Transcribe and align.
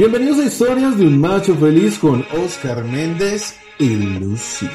Bienvenidos 0.00 0.38
a 0.38 0.46
Historias 0.46 0.96
de 0.96 1.06
un 1.06 1.20
Macho 1.20 1.54
Feliz 1.56 1.98
con 1.98 2.24
Oscar 2.32 2.82
Méndez 2.84 3.58
y 3.78 3.96
Lucy. 3.96 4.66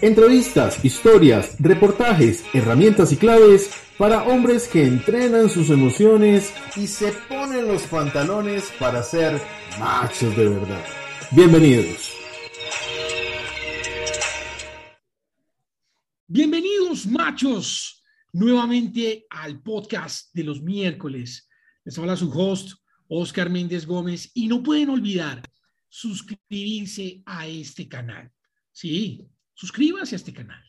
Entrevistas, 0.00 0.84
historias, 0.84 1.56
reportajes, 1.58 2.44
herramientas 2.54 3.10
y 3.10 3.16
claves 3.16 3.72
para 3.98 4.22
hombres 4.22 4.68
que 4.68 4.84
entrenan 4.84 5.50
sus 5.50 5.68
emociones 5.70 6.54
y 6.76 6.86
se 6.86 7.10
ponen 7.28 7.66
los 7.66 7.82
pantalones 7.88 8.70
para 8.78 9.02
ser 9.02 9.42
machos 9.80 10.36
de 10.36 10.48
verdad. 10.48 10.84
Bienvenidos. 11.32 12.14
Bienvenidos 16.28 17.04
machos 17.04 18.04
nuevamente 18.32 19.26
al 19.28 19.60
podcast 19.60 20.32
de 20.32 20.44
los 20.44 20.62
miércoles. 20.62 21.48
Les 21.84 21.98
habla 21.98 22.14
su 22.14 22.30
host 22.30 22.80
Oscar 23.10 23.50
Méndez 23.50 23.86
Gómez 23.86 24.30
y 24.34 24.46
no 24.46 24.62
pueden 24.62 24.88
olvidar 24.88 25.42
suscribirse 25.88 27.22
a 27.26 27.48
este 27.48 27.88
canal. 27.88 28.30
Sí, 28.70 29.26
suscríbase 29.52 30.14
a 30.14 30.16
este 30.16 30.32
canal. 30.32 30.62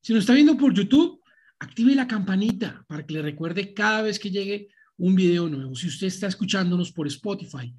Si 0.00 0.14
nos 0.14 0.22
está 0.22 0.32
viendo 0.32 0.56
por 0.56 0.72
YouTube, 0.72 1.20
active 1.58 1.94
la 1.94 2.08
campanita 2.08 2.84
para 2.88 3.06
que 3.06 3.14
le 3.14 3.22
recuerde 3.22 3.74
cada 3.74 4.02
vez 4.02 4.18
que 4.18 4.30
llegue 4.30 4.68
un 4.96 5.14
video 5.14 5.48
nuevo. 5.48 5.74
Si 5.76 5.86
usted 5.86 6.06
está 6.06 6.26
escuchándonos 6.28 6.92
por 6.92 7.06
Spotify, 7.06 7.74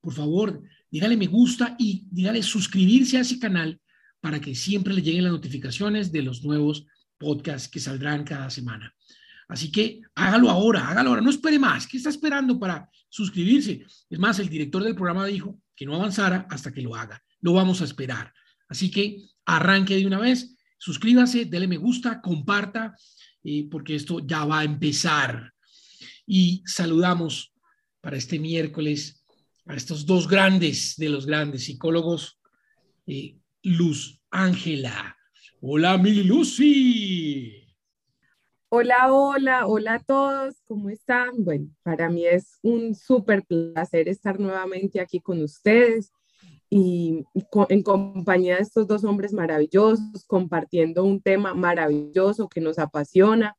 por 0.00 0.14
favor, 0.14 0.62
dígale 0.90 1.16
me 1.16 1.26
gusta 1.26 1.76
y 1.78 2.04
dígale 2.10 2.42
suscribirse 2.42 3.18
a 3.18 3.20
ese 3.20 3.38
canal 3.38 3.78
para 4.20 4.40
que 4.40 4.54
siempre 4.54 4.94
le 4.94 5.02
lleguen 5.02 5.24
las 5.24 5.32
notificaciones 5.32 6.10
de 6.10 6.22
los 6.22 6.42
nuevos 6.42 6.86
podcasts 7.18 7.68
que 7.68 7.80
saldrán 7.80 8.24
cada 8.24 8.48
semana. 8.48 8.94
Así 9.48 9.72
que 9.72 10.02
hágalo 10.14 10.50
ahora, 10.50 10.88
hágalo 10.88 11.10
ahora, 11.10 11.22
no 11.22 11.30
espere 11.30 11.58
más. 11.58 11.86
¿Qué 11.86 11.96
está 11.96 12.10
esperando 12.10 12.58
para 12.58 12.88
suscribirse? 13.08 13.84
Es 14.08 14.18
más, 14.18 14.38
el 14.38 14.48
director 14.48 14.84
del 14.84 14.94
programa 14.94 15.26
dijo 15.26 15.60
que 15.74 15.86
no 15.86 15.94
avanzara 15.94 16.46
hasta 16.50 16.72
que 16.72 16.82
lo 16.82 16.94
haga. 16.94 17.22
Lo 17.40 17.54
vamos 17.54 17.80
a 17.80 17.84
esperar. 17.84 18.32
Así 18.68 18.90
que 18.90 19.22
arranque 19.46 19.96
de 19.96 20.06
una 20.06 20.18
vez, 20.18 20.54
suscríbase, 20.76 21.46
déle 21.46 21.66
me 21.66 21.78
gusta, 21.78 22.20
comparta, 22.20 22.94
eh, 23.42 23.66
porque 23.70 23.94
esto 23.94 24.20
ya 24.26 24.44
va 24.44 24.60
a 24.60 24.64
empezar. 24.64 25.54
Y 26.26 26.62
saludamos 26.66 27.54
para 28.02 28.18
este 28.18 28.38
miércoles 28.38 29.24
a 29.66 29.74
estos 29.74 30.04
dos 30.04 30.28
grandes 30.28 30.94
de 30.96 31.08
los 31.08 31.24
grandes 31.26 31.64
psicólogos, 31.64 32.38
eh, 33.06 33.38
Luz 33.62 34.20
Ángela. 34.30 35.16
Hola, 35.60 35.96
mi 35.96 36.22
Lucy. 36.22 37.57
Hola, 38.70 39.10
hola, 39.14 39.66
hola 39.66 39.94
a 39.94 39.98
todos, 39.98 40.60
¿cómo 40.66 40.90
están? 40.90 41.42
Bueno, 41.42 41.70
para 41.82 42.10
mí 42.10 42.26
es 42.26 42.58
un 42.62 42.94
súper 42.94 43.42
placer 43.46 44.10
estar 44.10 44.38
nuevamente 44.38 45.00
aquí 45.00 45.20
con 45.20 45.42
ustedes 45.42 46.12
y, 46.68 47.24
en 47.70 47.82
compañía 47.82 48.56
de 48.56 48.62
estos 48.62 48.86
dos 48.86 49.04
hombres 49.04 49.32
maravillosos, 49.32 50.22
compartiendo 50.26 51.02
un 51.04 51.22
tema 51.22 51.54
maravilloso 51.54 52.46
que 52.46 52.60
nos 52.60 52.78
apasiona, 52.78 53.56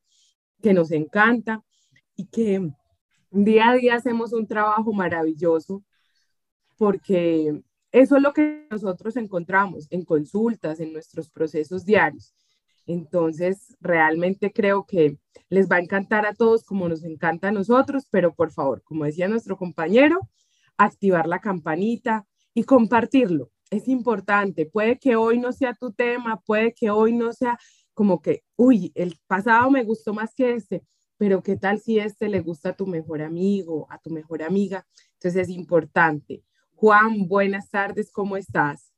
que 0.61 0.75
nos 0.75 0.91
encanta 0.91 1.63
y 2.15 2.27
que 2.27 2.71
día 3.31 3.69
a 3.69 3.75
día 3.75 3.95
hacemos 3.95 4.31
un 4.31 4.45
trabajo 4.45 4.93
maravilloso 4.93 5.83
porque 6.77 7.63
eso 7.91 8.17
es 8.17 8.21
lo 8.21 8.31
que 8.31 8.67
nosotros 8.69 9.15
encontramos 9.17 9.87
en 9.89 10.05
consultas, 10.05 10.80
en 10.80 10.93
nuestros 10.93 11.31
procesos 11.31 11.83
diarios 11.83 12.35
entonces, 12.90 13.78
realmente 13.80 14.52
creo 14.52 14.88
que 14.88 15.20
les 15.48 15.70
va 15.70 15.76
a 15.76 15.80
encantar 15.80 16.26
a 16.26 16.34
todos 16.34 16.64
como 16.64 16.90
nos 16.90 17.04
encanta 17.04 17.50
a 17.50 17.52
nosotros, 17.52 18.08
pero 18.09 18.34
por 18.34 18.52
favor, 18.52 18.82
como 18.84 19.06
decía 19.06 19.28
nuestro 19.28 19.58
compañero, 19.58 20.28
activar 20.76 21.28
la 21.28 21.40
campanita 21.40 22.26
y 22.55 22.64
compartirlo. 22.64 23.52
Es 23.70 23.88
importante. 23.88 24.66
Puede 24.66 24.98
que 24.98 25.16
hoy 25.16 25.38
no 25.38 25.52
sea 25.52 25.76
tu 25.76 25.92
tema, 25.92 26.42
puede 26.42 26.73
que 26.73 26.89
hoy 26.89 27.14
no 27.14 27.32
sea 27.32 27.60
como 27.94 28.23
que, 28.23 28.42
uy, 28.55 28.92
el 28.95 29.20
pasado 29.28 29.70
me 29.70 29.83
gustó 29.83 30.16
más 30.16 30.33
que 30.33 30.55
este, 30.55 30.82
pero 31.16 31.44
¿qué 31.44 31.58
tal 31.58 31.80
si 31.80 31.99
este 31.99 32.28
le 32.28 32.39
gusta 32.39 32.70
a 32.70 32.76
tu 32.76 32.88
mejor 32.88 33.22
amigo, 33.22 33.86
a 33.92 33.99
tu 33.99 34.10
mejor 34.10 34.42
amiga? 34.42 34.88
Entonces 35.14 35.44
es 35.44 35.49
importante. 35.49 36.44
Juan, 36.73 37.28
buenas 37.28 37.70
tardes, 37.70 38.11
¿cómo 38.11 38.36
estás? 38.36 38.92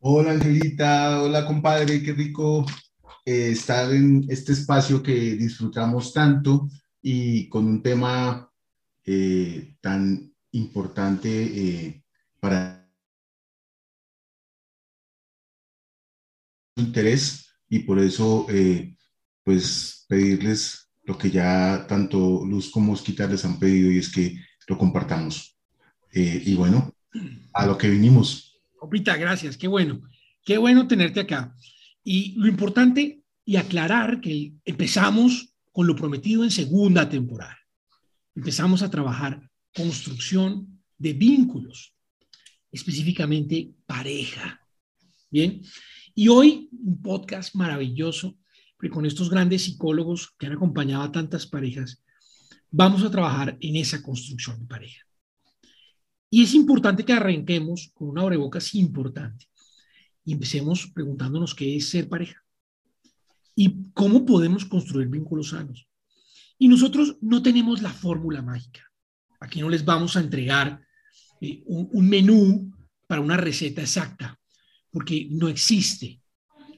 Hola 0.00 0.32
Angelita, 0.32 1.22
hola 1.22 1.46
compadre, 1.46 2.02
qué 2.02 2.12
rico 2.12 2.64
eh, 3.30 3.50
estar 3.50 3.92
en 3.92 4.24
este 4.30 4.52
espacio 4.52 5.02
que 5.02 5.12
disfrutamos 5.12 6.14
tanto 6.14 6.70
y 7.02 7.46
con 7.50 7.66
un 7.66 7.82
tema 7.82 8.50
eh, 9.04 9.76
tan 9.82 10.32
importante 10.52 11.28
eh, 11.28 12.02
para 12.40 12.90
interés 16.76 17.50
y 17.68 17.80
por 17.80 17.98
eso 17.98 18.46
pues 19.44 20.06
pedirles 20.08 20.88
lo 21.04 21.18
que 21.18 21.30
ya 21.30 21.86
tanto 21.86 22.46
Luz 22.46 22.70
como 22.70 22.94
Osquita 22.94 23.26
les 23.26 23.44
han 23.44 23.58
pedido 23.58 23.92
y 23.92 23.98
es 23.98 24.10
que 24.10 24.38
lo 24.68 24.78
compartamos. 24.78 25.54
y 26.14 26.54
bueno, 26.54 26.94
a 27.52 27.66
lo 27.66 27.76
que 27.76 27.90
vinimos. 27.90 28.58
Opita, 28.80 29.18
gracias, 29.18 29.58
qué 29.58 29.68
bueno, 29.68 30.00
qué 30.46 30.56
bueno 30.56 30.88
tenerte 30.88 31.20
acá. 31.20 31.54
Y 32.02 32.32
lo 32.40 32.48
importante 32.48 33.17
y 33.48 33.56
aclarar 33.56 34.20
que 34.20 34.52
empezamos 34.62 35.54
con 35.72 35.86
lo 35.86 35.96
prometido 35.96 36.44
en 36.44 36.50
segunda 36.50 37.08
temporada. 37.08 37.56
Empezamos 38.34 38.82
a 38.82 38.90
trabajar 38.90 39.40
construcción 39.74 40.82
de 40.98 41.14
vínculos, 41.14 41.94
específicamente 42.70 43.72
pareja. 43.86 44.60
Bien, 45.30 45.62
y 46.14 46.28
hoy 46.28 46.68
un 46.72 47.00
podcast 47.00 47.54
maravilloso, 47.54 48.36
porque 48.76 48.90
con 48.90 49.06
estos 49.06 49.30
grandes 49.30 49.62
psicólogos 49.62 50.30
que 50.38 50.44
han 50.44 50.52
acompañado 50.52 51.04
a 51.04 51.10
tantas 51.10 51.46
parejas, 51.46 52.04
vamos 52.70 53.02
a 53.02 53.10
trabajar 53.10 53.56
en 53.62 53.76
esa 53.76 54.02
construcción 54.02 54.60
de 54.60 54.66
pareja. 54.66 55.06
Y 56.28 56.42
es 56.42 56.52
importante 56.52 57.02
que 57.02 57.14
arranquemos 57.14 57.92
con 57.94 58.10
una 58.10 58.20
abrebocas 58.20 58.74
importante 58.74 59.46
y 60.22 60.34
empecemos 60.34 60.86
preguntándonos 60.88 61.54
qué 61.54 61.76
es 61.76 61.88
ser 61.88 62.10
pareja 62.10 62.44
y 63.60 63.90
cómo 63.92 64.24
podemos 64.24 64.64
construir 64.64 65.08
vínculos 65.08 65.48
sanos. 65.48 65.88
Y 66.58 66.68
nosotros 66.68 67.16
no 67.20 67.42
tenemos 67.42 67.82
la 67.82 67.92
fórmula 67.92 68.40
mágica. 68.40 68.88
Aquí 69.40 69.60
no 69.60 69.68
les 69.68 69.84
vamos 69.84 70.16
a 70.16 70.20
entregar 70.20 70.80
eh, 71.40 71.64
un, 71.66 71.88
un 71.92 72.08
menú 72.08 72.72
para 73.08 73.20
una 73.20 73.36
receta 73.36 73.80
exacta, 73.80 74.38
porque 74.92 75.26
no 75.32 75.48
existe 75.48 76.22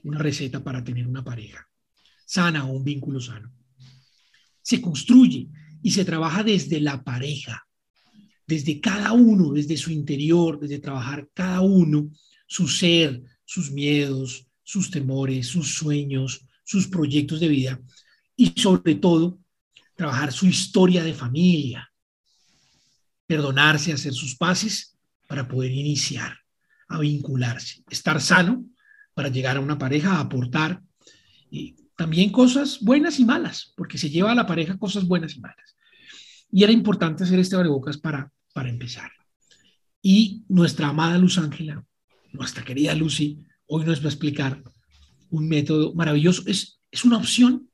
una 0.03 0.17
receta 0.17 0.63
para 0.63 0.83
tener 0.83 1.05
una 1.05 1.23
pareja 1.23 1.63
sana 2.25 2.65
o 2.65 2.71
un 2.71 2.83
vínculo 2.83 3.21
sano. 3.21 3.53
Se 4.63 4.81
construye 4.81 5.49
y 5.83 5.91
se 5.91 6.03
trabaja 6.03 6.43
desde 6.43 6.79
la 6.79 7.03
pareja, 7.03 7.67
desde 8.47 8.81
cada 8.81 9.11
uno, 9.11 9.53
desde 9.53 9.77
su 9.77 9.91
interior, 9.91 10.59
desde 10.59 10.79
trabajar 10.79 11.29
cada 11.31 11.61
uno 11.61 12.09
su 12.47 12.67
ser, 12.67 13.21
sus 13.45 13.69
miedos, 13.71 14.47
sus 14.63 14.89
temores, 14.89 15.45
sus 15.45 15.75
sueños, 15.75 16.47
sus 16.71 16.87
proyectos 16.87 17.41
de 17.41 17.49
vida 17.49 17.81
y 18.37 18.53
sobre 18.55 18.95
todo 18.95 19.39
trabajar 19.95 20.31
su 20.31 20.47
historia 20.47 21.03
de 21.03 21.13
familia, 21.13 21.91
perdonarse, 23.27 23.91
hacer 23.91 24.13
sus 24.13 24.37
paces 24.37 24.97
para 25.27 25.49
poder 25.49 25.71
iniciar 25.71 26.37
a 26.87 26.99
vincularse, 26.99 27.83
estar 27.89 28.21
sano 28.21 28.63
para 29.13 29.27
llegar 29.27 29.57
a 29.57 29.59
una 29.59 29.77
pareja, 29.77 30.13
a 30.13 30.21
aportar 30.21 30.81
y 31.49 31.75
también 31.97 32.31
cosas 32.31 32.79
buenas 32.79 33.19
y 33.19 33.25
malas, 33.25 33.73
porque 33.75 33.97
se 33.97 34.09
lleva 34.09 34.31
a 34.31 34.35
la 34.35 34.47
pareja 34.47 34.77
cosas 34.77 35.05
buenas 35.05 35.35
y 35.35 35.41
malas. 35.41 35.75
Y 36.53 36.63
era 36.63 36.71
importante 36.71 37.25
hacer 37.25 37.39
este 37.39 37.57
abrebocas 37.57 37.97
para, 37.97 38.31
para 38.53 38.69
empezar. 38.69 39.11
Y 40.01 40.45
nuestra 40.47 40.87
amada 40.87 41.17
Luz 41.17 41.37
Ángela 41.37 41.85
nuestra 42.31 42.63
querida 42.63 42.95
Lucy 42.95 43.45
hoy 43.67 43.83
nos 43.83 43.99
va 43.99 44.05
a 44.05 44.13
explicar 44.13 44.63
un 45.31 45.47
método 45.47 45.93
maravilloso. 45.95 46.43
Es, 46.45 46.79
es 46.91 47.03
una 47.03 47.17
opción, 47.17 47.69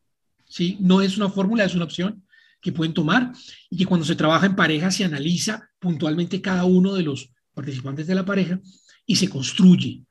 ¿sí? 0.46 0.78
No 0.80 1.02
es 1.02 1.18
una 1.18 1.30
fórmula, 1.30 1.66
es 1.66 1.76
una 1.76 1.84
opción 1.84 2.24
que 2.62 2.72
pueden 2.72 2.94
tomar 2.94 3.34
y 3.70 3.78
que 3.78 3.86
cuando 3.86 4.06
se 4.06 4.16
trabaja 4.16 4.46
en 4.46 4.56
pareja 4.56 4.90
se 4.90 5.04
analiza 5.04 5.70
puntualmente 5.80 6.42
cada 6.42 6.64
uno 6.64 6.94
de 6.94 7.04
los 7.04 7.32
participantes 7.54 8.08
de 8.08 8.16
la 8.16 8.26
pareja 8.26 8.60
y 9.06 9.16
se 9.16 9.30
construye 9.30 10.04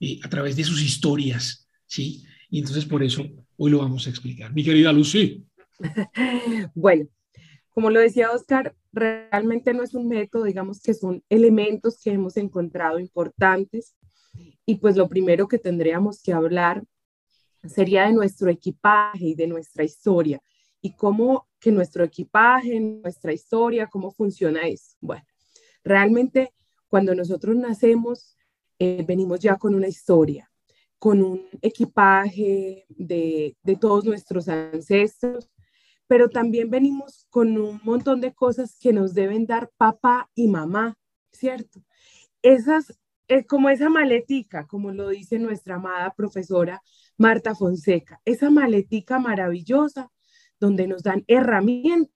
eh, 0.00 0.18
a 0.22 0.28
través 0.28 0.56
de 0.56 0.64
sus 0.64 0.82
historias, 0.82 1.68
¿sí? 1.86 2.24
Y 2.50 2.60
entonces 2.60 2.84
por 2.84 3.02
eso 3.02 3.24
hoy 3.56 3.70
lo 3.70 3.78
vamos 3.78 4.06
a 4.06 4.10
explicar. 4.10 4.52
Mi 4.52 4.64
querida 4.64 4.92
Lucy. 4.92 5.44
bueno, 6.74 7.08
como 7.70 7.90
lo 7.90 8.00
decía 8.00 8.30
Oscar, 8.30 8.74
realmente 8.92 9.74
no 9.74 9.82
es 9.82 9.94
un 9.94 10.08
método, 10.08 10.44
digamos 10.44 10.80
que 10.80 10.94
son 10.94 11.22
elementos 11.28 12.00
que 12.02 12.12
hemos 12.12 12.36
encontrado 12.36 12.98
importantes 12.98 13.94
y 14.66 14.76
pues 14.76 14.96
lo 14.96 15.08
primero 15.08 15.48
que 15.48 15.58
tendríamos 15.58 16.22
que 16.22 16.32
hablar 16.32 16.84
sería 17.64 18.06
de 18.06 18.12
nuestro 18.12 18.50
equipaje 18.50 19.24
y 19.26 19.34
de 19.34 19.46
nuestra 19.46 19.84
historia 19.84 20.42
y 20.82 20.94
cómo 20.94 21.48
que 21.58 21.72
nuestro 21.72 22.04
equipaje, 22.04 22.78
nuestra 22.80 23.32
historia, 23.32 23.86
cómo 23.86 24.10
funciona 24.10 24.68
eso. 24.68 24.96
Bueno, 25.00 25.24
Realmente, 25.86 26.52
cuando 26.88 27.14
nosotros 27.14 27.54
nacemos, 27.54 28.36
eh, 28.80 29.04
venimos 29.06 29.38
ya 29.38 29.54
con 29.54 29.72
una 29.72 29.86
historia, 29.86 30.50
con 30.98 31.22
un 31.22 31.46
equipaje 31.62 32.86
de, 32.88 33.56
de 33.62 33.76
todos 33.76 34.04
nuestros 34.04 34.48
ancestros, 34.48 35.48
pero 36.08 36.28
también 36.28 36.70
venimos 36.70 37.28
con 37.30 37.56
un 37.56 37.80
montón 37.84 38.20
de 38.20 38.34
cosas 38.34 38.76
que 38.80 38.92
nos 38.92 39.14
deben 39.14 39.46
dar 39.46 39.70
papá 39.76 40.28
y 40.34 40.48
mamá, 40.48 40.98
¿cierto? 41.30 41.84
Esas, 42.42 42.98
es 43.28 43.46
como 43.46 43.70
esa 43.70 43.88
maletica, 43.88 44.66
como 44.66 44.92
lo 44.92 45.08
dice 45.08 45.38
nuestra 45.38 45.76
amada 45.76 46.14
profesora 46.14 46.82
Marta 47.16 47.54
Fonseca, 47.54 48.20
esa 48.24 48.50
maletica 48.50 49.18
maravillosa 49.18 50.10
donde 50.60 50.86
nos 50.86 51.02
dan 51.02 51.24
herramientas 51.26 52.12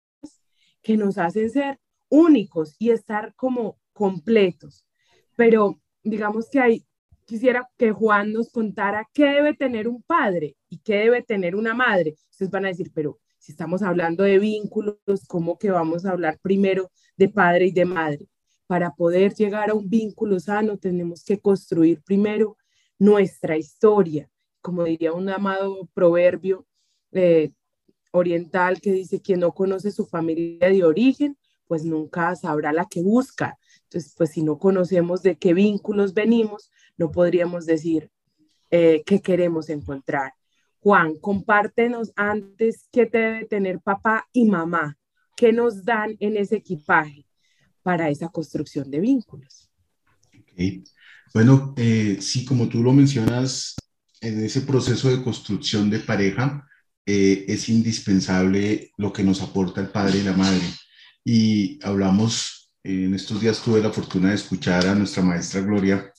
que 0.83 0.97
nos 0.97 1.19
hacen 1.19 1.51
ser 1.51 1.79
únicos 2.09 2.77
y 2.79 2.91
estar 2.91 3.35
como 3.35 3.79
completos. 3.93 4.87
Pero 5.37 5.81
digamos 6.03 6.49
que 6.51 6.61
hay, 6.61 6.87
quisiera 7.27 7.69
que 7.77 7.93
Juan 7.93 8.33
nos 8.33 8.51
contara 8.51 9.09
qué 9.13 9.27
debe 9.27 9.55
tener 9.55 9.89
un 9.89 10.03
padre 10.03 10.57
y 10.69 10.79
qué 10.79 10.97
debe 10.97 11.23
tener 11.23 11.55
una 11.55 11.75
madre. 11.75 12.15
Ustedes 12.31 12.51
van 12.51 12.65
a 12.65 12.69
decir, 12.69 12.91
pero 12.95 13.19
si 13.39 13.53
estamos 13.53 13.83
hablando 13.83 14.23
de 14.25 14.39
vínculos, 14.39 14.99
¿cómo 15.29 15.59
que 15.59 15.71
vamos 15.71 16.05
a 16.05 16.11
hablar 16.13 16.39
primero 16.41 16.91
de 17.17 17.29
padre 17.29 17.67
y 17.67 17.73
de 17.73 17.85
madre? 17.85 18.29
Para 18.71 18.95
poder 18.95 19.35
llegar 19.35 19.71
a 19.71 19.75
un 19.75 19.91
vínculo 19.91 20.39
sano 20.39 20.79
tenemos 20.79 21.25
que 21.25 21.41
construir 21.41 22.03
primero 22.05 22.57
nuestra 23.01 23.57
historia. 23.57 24.31
Como 24.61 24.85
diría 24.85 25.13
un 25.13 25.29
amado 25.29 25.89
proverbio 25.93 26.69
eh, 27.11 27.51
oriental 28.13 28.81
que 28.81 28.93
dice, 28.93 29.21
quien 29.21 29.41
no 29.41 29.51
conoce 29.55 29.91
su 29.91 30.07
familia 30.07 30.69
de 30.69 30.85
origen, 30.85 31.37
pues 31.67 31.85
nunca 31.85 32.37
sabrá 32.37 32.73
la 32.73 32.85
que 32.85 33.03
busca. 33.03 33.59
Entonces, 33.89 34.15
pues 34.17 34.31
si 34.31 34.45
no 34.45 34.57
conocemos 34.57 35.21
de 35.23 35.35
qué 35.35 35.53
vínculos 35.53 36.15
venimos, 36.15 36.71
no 36.97 37.11
podríamos 37.11 37.67
decir 37.67 38.13
eh, 38.71 39.03
qué 39.05 39.21
queremos 39.21 39.69
encontrar. 39.69 40.35
Juan, 40.79 41.19
compártenos 41.19 42.13
antes 42.15 42.87
qué 42.93 43.07
debe 43.07 43.47
tener 43.47 43.81
papá 43.81 44.29
y 44.33 44.45
mamá, 44.45 44.97
qué 45.37 45.53
nos 45.53 45.85
dan 45.85 46.17
en 46.21 46.37
ese 46.37 46.59
equipaje 46.59 47.27
para 47.83 48.09
esa 48.09 48.29
construcción 48.29 48.91
de 48.91 49.01
vínculos. 49.01 49.69
Bueno, 51.33 51.75
eh, 51.77 52.19
sí, 52.21 52.45
como 52.45 52.69
tú 52.69 52.83
lo 52.83 52.93
mencionas, 52.93 53.77
en 54.21 54.45
ese 54.45 54.63
proceso 54.63 55.09
de 55.09 55.23
construcción 55.23 55.89
de 55.89 56.01
pareja 56.01 56.69
eh, 57.07 57.45
es 57.49 57.69
indispensable 57.69 58.93
lo 58.99 59.13
que 59.13 59.23
nos 59.23 59.41
aporta 59.41 59.81
el 59.81 59.89
padre 59.89 60.19
y 60.19 60.23
la 60.23 60.33
madre. 60.33 60.63
Y 61.25 61.79
hablamos, 61.85 62.73
en 62.83 63.15
estos 63.15 63.41
días 63.41 63.63
tuve 63.63 63.81
la 63.81 63.91
fortuna 63.91 64.31
de 64.31 64.35
escuchar 64.35 64.87
a 64.87 64.95
nuestra 64.95 65.23
maestra 65.23 65.61
Gloria 65.61 66.13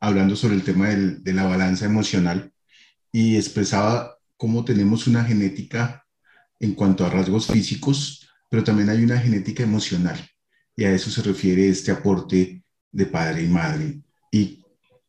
hablando 0.00 0.36
sobre 0.36 0.56
el 0.56 0.62
tema 0.62 0.88
de 0.88 1.32
la 1.32 1.44
balanza 1.44 1.86
emocional 1.86 2.52
y 3.12 3.36
expresaba 3.36 4.18
cómo 4.36 4.64
tenemos 4.64 5.06
una 5.06 5.24
genética 5.24 6.04
en 6.60 6.74
cuanto 6.74 7.04
a 7.04 7.10
rasgos 7.10 7.46
físicos, 7.46 8.28
pero 8.50 8.64
también 8.64 8.90
hay 8.90 9.02
una 9.02 9.18
genética 9.18 9.62
emocional. 9.62 10.18
Y 10.76 10.84
a 10.84 10.92
eso 10.92 11.10
se 11.10 11.22
refiere 11.22 11.68
este 11.68 11.90
aporte 11.90 12.62
de 12.92 13.06
padre 13.06 13.42
y 13.42 13.48
madre. 13.48 14.00
Y 14.30 14.62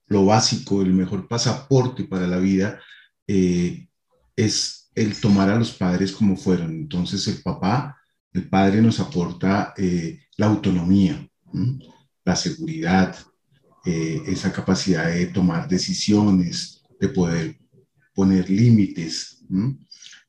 lo 0.07 0.25
básico, 0.25 0.81
el 0.81 0.93
mejor 0.93 1.27
pasaporte 1.27 2.05
para 2.05 2.27
la 2.27 2.37
vida 2.37 2.79
eh, 3.27 3.87
es 4.35 4.89
el 4.95 5.19
tomar 5.19 5.49
a 5.49 5.59
los 5.59 5.71
padres 5.73 6.11
como 6.11 6.37
fueron. 6.37 6.71
Entonces 6.71 7.27
el 7.27 7.41
papá, 7.41 7.97
el 8.33 8.47
padre 8.47 8.81
nos 8.81 8.99
aporta 8.99 9.73
eh, 9.77 10.21
la 10.37 10.47
autonomía, 10.47 11.27
la 12.23 12.35
seguridad, 12.35 13.15
eh, 13.85 14.21
esa 14.27 14.51
capacidad 14.51 15.07
de 15.07 15.27
tomar 15.27 15.67
decisiones, 15.67 16.81
de 16.99 17.09
poder 17.09 17.57
poner 18.13 18.49
límites, 18.49 19.43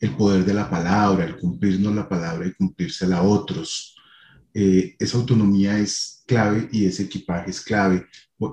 el 0.00 0.10
poder 0.16 0.44
de 0.44 0.54
la 0.54 0.68
palabra, 0.68 1.24
el 1.24 1.36
cumplirnos 1.36 1.94
la 1.94 2.08
palabra 2.08 2.46
y 2.46 2.52
cumplírsela 2.52 3.18
a 3.18 3.22
otros. 3.22 3.97
Eh, 4.54 4.96
esa 4.98 5.18
autonomía 5.18 5.78
es 5.78 6.22
clave 6.26 6.68
y 6.72 6.86
ese 6.86 7.04
equipaje 7.04 7.50
es 7.50 7.60
clave. 7.60 8.06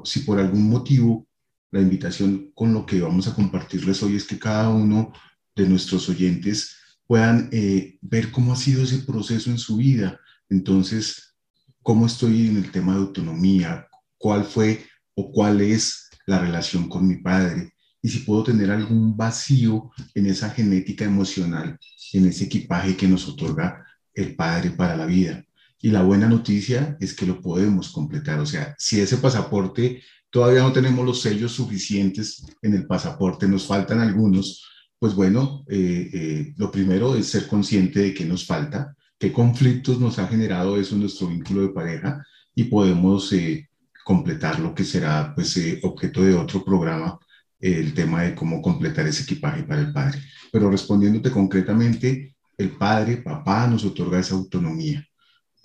Si 0.03 0.21
por 0.21 0.39
algún 0.39 0.69
motivo 0.69 1.27
la 1.71 1.81
invitación 1.81 2.51
con 2.53 2.73
lo 2.73 2.85
que 2.85 3.01
vamos 3.01 3.27
a 3.27 3.35
compartirles 3.35 4.01
hoy 4.03 4.15
es 4.15 4.25
que 4.25 4.39
cada 4.39 4.69
uno 4.69 5.11
de 5.55 5.67
nuestros 5.67 6.07
oyentes 6.09 6.75
puedan 7.07 7.49
eh, 7.51 7.97
ver 8.01 8.31
cómo 8.31 8.53
ha 8.53 8.55
sido 8.55 8.83
ese 8.83 8.99
proceso 8.99 9.49
en 9.49 9.57
su 9.57 9.77
vida. 9.77 10.19
Entonces, 10.49 11.35
cómo 11.81 12.05
estoy 12.05 12.47
en 12.47 12.57
el 12.57 12.71
tema 12.71 12.93
de 12.93 12.99
autonomía, 12.99 13.87
cuál 14.17 14.43
fue 14.43 14.85
o 15.13 15.31
cuál 15.31 15.61
es 15.61 16.09
la 16.25 16.39
relación 16.39 16.89
con 16.89 17.07
mi 17.07 17.17
padre, 17.17 17.73
y 18.01 18.09
si 18.09 18.19
puedo 18.19 18.43
tener 18.43 18.71
algún 18.71 19.15
vacío 19.15 19.91
en 20.13 20.27
esa 20.27 20.49
genética 20.49 21.05
emocional, 21.05 21.79
en 22.13 22.25
ese 22.25 22.45
equipaje 22.45 22.95
que 22.95 23.07
nos 23.07 23.27
otorga 23.27 23.85
el 24.13 24.35
Padre 24.35 24.71
para 24.71 24.95
la 24.95 25.05
vida. 25.05 25.44
Y 25.85 25.91
la 25.91 26.01
buena 26.01 26.27
noticia 26.27 26.97
es 26.99 27.13
que 27.13 27.27
lo 27.27 27.39
podemos 27.39 27.91
completar. 27.91 28.39
O 28.39 28.45
sea, 28.47 28.73
si 28.75 28.99
ese 28.99 29.17
pasaporte 29.17 30.01
todavía 30.31 30.63
no 30.63 30.73
tenemos 30.73 31.05
los 31.05 31.21
sellos 31.21 31.51
suficientes 31.51 32.43
en 32.63 32.73
el 32.73 32.87
pasaporte, 32.87 33.47
nos 33.47 33.67
faltan 33.67 33.99
algunos, 33.99 34.65
pues 34.97 35.13
bueno, 35.13 35.63
eh, 35.69 36.09
eh, 36.11 36.53
lo 36.57 36.71
primero 36.71 37.15
es 37.15 37.27
ser 37.27 37.45
consciente 37.45 37.99
de 37.99 38.15
qué 38.15 38.25
nos 38.25 38.47
falta, 38.47 38.95
qué 39.19 39.31
conflictos 39.31 39.99
nos 39.99 40.17
ha 40.17 40.27
generado 40.27 40.75
eso 40.75 40.95
en 40.95 41.01
nuestro 41.01 41.27
vínculo 41.27 41.61
de 41.61 41.69
pareja 41.69 42.25
y 42.55 42.63
podemos 42.63 43.31
eh, 43.33 43.69
completar 44.03 44.59
lo 44.59 44.73
que 44.73 44.85
será 44.85 45.35
pues 45.35 45.55
objeto 45.83 46.23
de 46.23 46.33
otro 46.33 46.65
programa 46.65 47.19
el 47.59 47.93
tema 47.93 48.23
de 48.23 48.33
cómo 48.33 48.59
completar 48.59 49.05
ese 49.05 49.21
equipaje 49.21 49.61
para 49.61 49.81
el 49.81 49.93
padre. 49.93 50.19
Pero 50.51 50.71
respondiéndote 50.71 51.29
concretamente, 51.29 52.33
el 52.57 52.71
padre, 52.71 53.17
papá, 53.17 53.67
nos 53.67 53.85
otorga 53.85 54.17
esa 54.17 54.33
autonomía, 54.33 55.07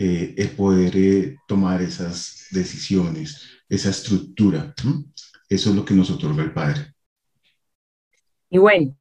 eh, 0.02 0.34
el 0.38 0.48
poder 0.52 0.96
eh, 0.96 1.36
tomar 1.46 1.82
esas 1.82 2.46
decisiones, 2.50 3.46
esa 3.68 3.90
estructura. 3.90 4.74
Eso 5.46 5.68
es 5.68 5.76
lo 5.76 5.84
que 5.84 5.92
nos 5.92 6.10
otorga 6.10 6.42
el 6.42 6.54
padre. 6.54 6.94
Y 8.48 8.56
bueno, 8.56 8.96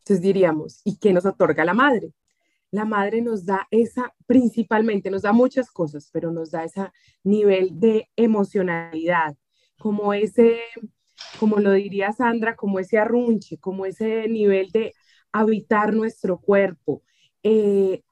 entonces 0.00 0.20
diríamos, 0.20 0.82
¿y 0.84 0.98
qué 0.98 1.14
nos 1.14 1.24
otorga 1.24 1.64
la 1.64 1.72
madre? 1.72 2.12
La 2.70 2.84
madre 2.84 3.22
nos 3.22 3.46
da 3.46 3.66
esa, 3.70 4.12
principalmente, 4.26 5.10
nos 5.10 5.22
da 5.22 5.32
muchas 5.32 5.70
cosas, 5.70 6.10
pero 6.12 6.30
nos 6.30 6.50
da 6.50 6.64
ese 6.64 6.90
nivel 7.22 7.70
de 7.80 8.10
emocionalidad, 8.14 9.38
como 9.78 10.12
ese 10.12 10.60
como 11.40 11.60
lo 11.60 11.72
diría 11.72 12.12
Sandra, 12.12 12.56
como 12.56 12.78
ese 12.78 12.98
arrunche, 12.98 13.56
como 13.56 13.86
ese 13.86 14.28
nivel 14.28 14.70
de 14.70 14.92
habitar 15.32 15.94
nuestro 15.94 16.38
cuerpo, 16.38 17.02
eh, 17.42 18.02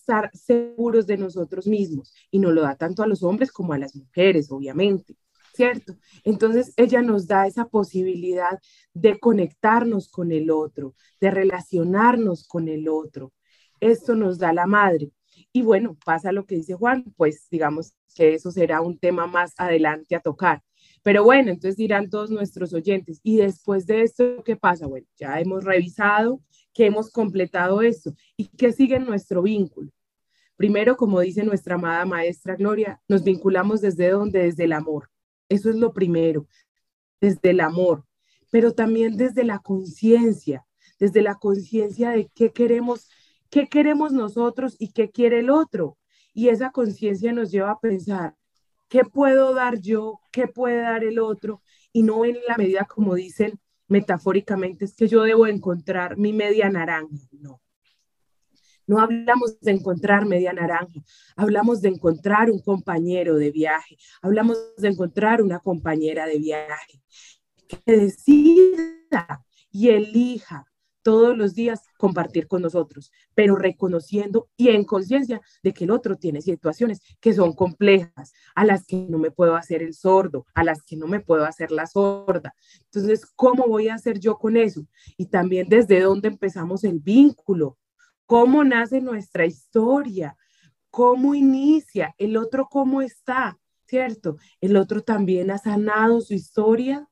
estar 0.00 0.30
seguros 0.32 1.06
de 1.06 1.16
nosotros 1.16 1.66
mismos. 1.66 2.12
Y 2.30 2.38
nos 2.38 2.52
lo 2.52 2.62
da 2.62 2.76
tanto 2.76 3.02
a 3.02 3.06
los 3.06 3.22
hombres 3.22 3.52
como 3.52 3.72
a 3.72 3.78
las 3.78 3.94
mujeres, 3.94 4.50
obviamente, 4.50 5.16
¿cierto? 5.54 5.96
Entonces 6.24 6.72
ella 6.76 7.02
nos 7.02 7.26
da 7.26 7.46
esa 7.46 7.66
posibilidad 7.68 8.58
de 8.94 9.18
conectarnos 9.18 10.08
con 10.08 10.32
el 10.32 10.50
otro, 10.50 10.94
de 11.20 11.30
relacionarnos 11.30 12.46
con 12.48 12.68
el 12.68 12.88
otro. 12.88 13.32
Esto 13.80 14.14
nos 14.14 14.38
da 14.38 14.52
la 14.52 14.66
madre. 14.66 15.10
Y 15.52 15.62
bueno, 15.62 15.96
pasa 16.04 16.32
lo 16.32 16.44
que 16.44 16.56
dice 16.56 16.74
Juan, 16.74 17.04
pues 17.16 17.46
digamos 17.50 17.94
que 18.14 18.34
eso 18.34 18.50
será 18.50 18.80
un 18.80 18.98
tema 18.98 19.26
más 19.26 19.54
adelante 19.56 20.14
a 20.14 20.20
tocar. 20.20 20.62
Pero 21.02 21.24
bueno, 21.24 21.50
entonces 21.50 21.76
dirán 21.76 22.10
todos 22.10 22.30
nuestros 22.30 22.74
oyentes, 22.74 23.20
y 23.22 23.36
después 23.36 23.86
de 23.86 24.02
esto, 24.02 24.44
¿qué 24.44 24.56
pasa? 24.56 24.86
Bueno, 24.86 25.06
ya 25.16 25.40
hemos 25.40 25.64
revisado 25.64 26.40
que 26.72 26.86
hemos 26.86 27.10
completado 27.10 27.82
esto 27.82 28.14
y 28.36 28.48
que 28.48 28.72
sigue 28.72 28.98
nuestro 28.98 29.42
vínculo. 29.42 29.90
Primero, 30.56 30.96
como 30.96 31.20
dice 31.20 31.42
nuestra 31.42 31.76
amada 31.76 32.04
maestra 32.04 32.56
Gloria, 32.56 33.00
nos 33.08 33.24
vinculamos 33.24 33.80
desde 33.80 34.10
donde, 34.10 34.40
desde 34.40 34.64
el 34.64 34.72
amor. 34.72 35.10
Eso 35.48 35.70
es 35.70 35.76
lo 35.76 35.92
primero, 35.92 36.46
desde 37.20 37.50
el 37.50 37.60
amor, 37.60 38.04
pero 38.50 38.72
también 38.72 39.16
desde 39.16 39.44
la 39.44 39.58
conciencia, 39.58 40.66
desde 40.98 41.22
la 41.22 41.36
conciencia 41.36 42.10
de 42.10 42.30
qué 42.34 42.52
queremos, 42.52 43.08
qué 43.50 43.68
queremos 43.68 44.12
nosotros 44.12 44.76
y 44.78 44.92
qué 44.92 45.10
quiere 45.10 45.40
el 45.40 45.50
otro. 45.50 45.96
Y 46.34 46.48
esa 46.48 46.70
conciencia 46.70 47.32
nos 47.32 47.50
lleva 47.50 47.72
a 47.72 47.80
pensar, 47.80 48.36
¿Qué 48.90 49.04
puedo 49.04 49.54
dar 49.54 49.80
yo? 49.80 50.20
¿Qué 50.32 50.48
puede 50.48 50.82
dar 50.82 51.04
el 51.04 51.20
otro? 51.20 51.62
Y 51.92 52.02
no 52.02 52.24
en 52.24 52.38
la 52.46 52.56
medida 52.56 52.84
como 52.86 53.14
dicen 53.14 53.60
metafóricamente, 53.90 54.86
es 54.86 54.94
que 54.94 55.08
yo 55.08 55.22
debo 55.22 55.46
encontrar 55.46 56.16
mi 56.16 56.32
media 56.32 56.70
naranja. 56.70 57.08
No. 57.32 57.60
No 58.86 58.98
hablamos 58.98 59.60
de 59.60 59.72
encontrar 59.72 60.26
media 60.26 60.52
naranja, 60.52 61.00
hablamos 61.36 61.80
de 61.80 61.90
encontrar 61.90 62.50
un 62.50 62.60
compañero 62.60 63.36
de 63.36 63.52
viaje, 63.52 63.96
hablamos 64.20 64.58
de 64.78 64.88
encontrar 64.88 65.42
una 65.42 65.60
compañera 65.60 66.26
de 66.26 66.38
viaje 66.38 67.00
que 67.68 67.78
decida 67.86 69.44
y 69.70 69.90
elija 69.90 70.66
todos 71.02 71.36
los 71.36 71.54
días 71.54 71.82
compartir 71.98 72.46
con 72.46 72.62
nosotros, 72.62 73.10
pero 73.34 73.56
reconociendo 73.56 74.48
y 74.56 74.68
en 74.68 74.84
conciencia 74.84 75.40
de 75.62 75.72
que 75.72 75.84
el 75.84 75.90
otro 75.90 76.16
tiene 76.16 76.42
situaciones 76.42 77.00
que 77.20 77.32
son 77.32 77.54
complejas, 77.54 78.32
a 78.54 78.64
las 78.64 78.84
que 78.86 78.96
no 79.08 79.18
me 79.18 79.30
puedo 79.30 79.56
hacer 79.56 79.82
el 79.82 79.94
sordo, 79.94 80.46
a 80.54 80.64
las 80.64 80.82
que 80.82 80.96
no 80.96 81.06
me 81.06 81.20
puedo 81.20 81.44
hacer 81.44 81.70
la 81.70 81.86
sorda. 81.86 82.54
Entonces, 82.84 83.26
¿cómo 83.36 83.66
voy 83.66 83.88
a 83.88 83.94
hacer 83.94 84.18
yo 84.18 84.36
con 84.36 84.56
eso? 84.56 84.86
Y 85.16 85.26
también 85.26 85.68
desde 85.68 86.00
dónde 86.00 86.28
empezamos 86.28 86.84
el 86.84 86.98
vínculo, 87.00 87.78
cómo 88.26 88.64
nace 88.64 89.00
nuestra 89.00 89.46
historia, 89.46 90.36
cómo 90.90 91.34
inicia, 91.34 92.14
el 92.18 92.36
otro 92.36 92.68
cómo 92.68 93.02
está, 93.02 93.58
¿cierto? 93.86 94.36
El 94.60 94.76
otro 94.76 95.02
también 95.02 95.50
ha 95.50 95.58
sanado 95.58 96.20
su 96.20 96.34
historia, 96.34 97.08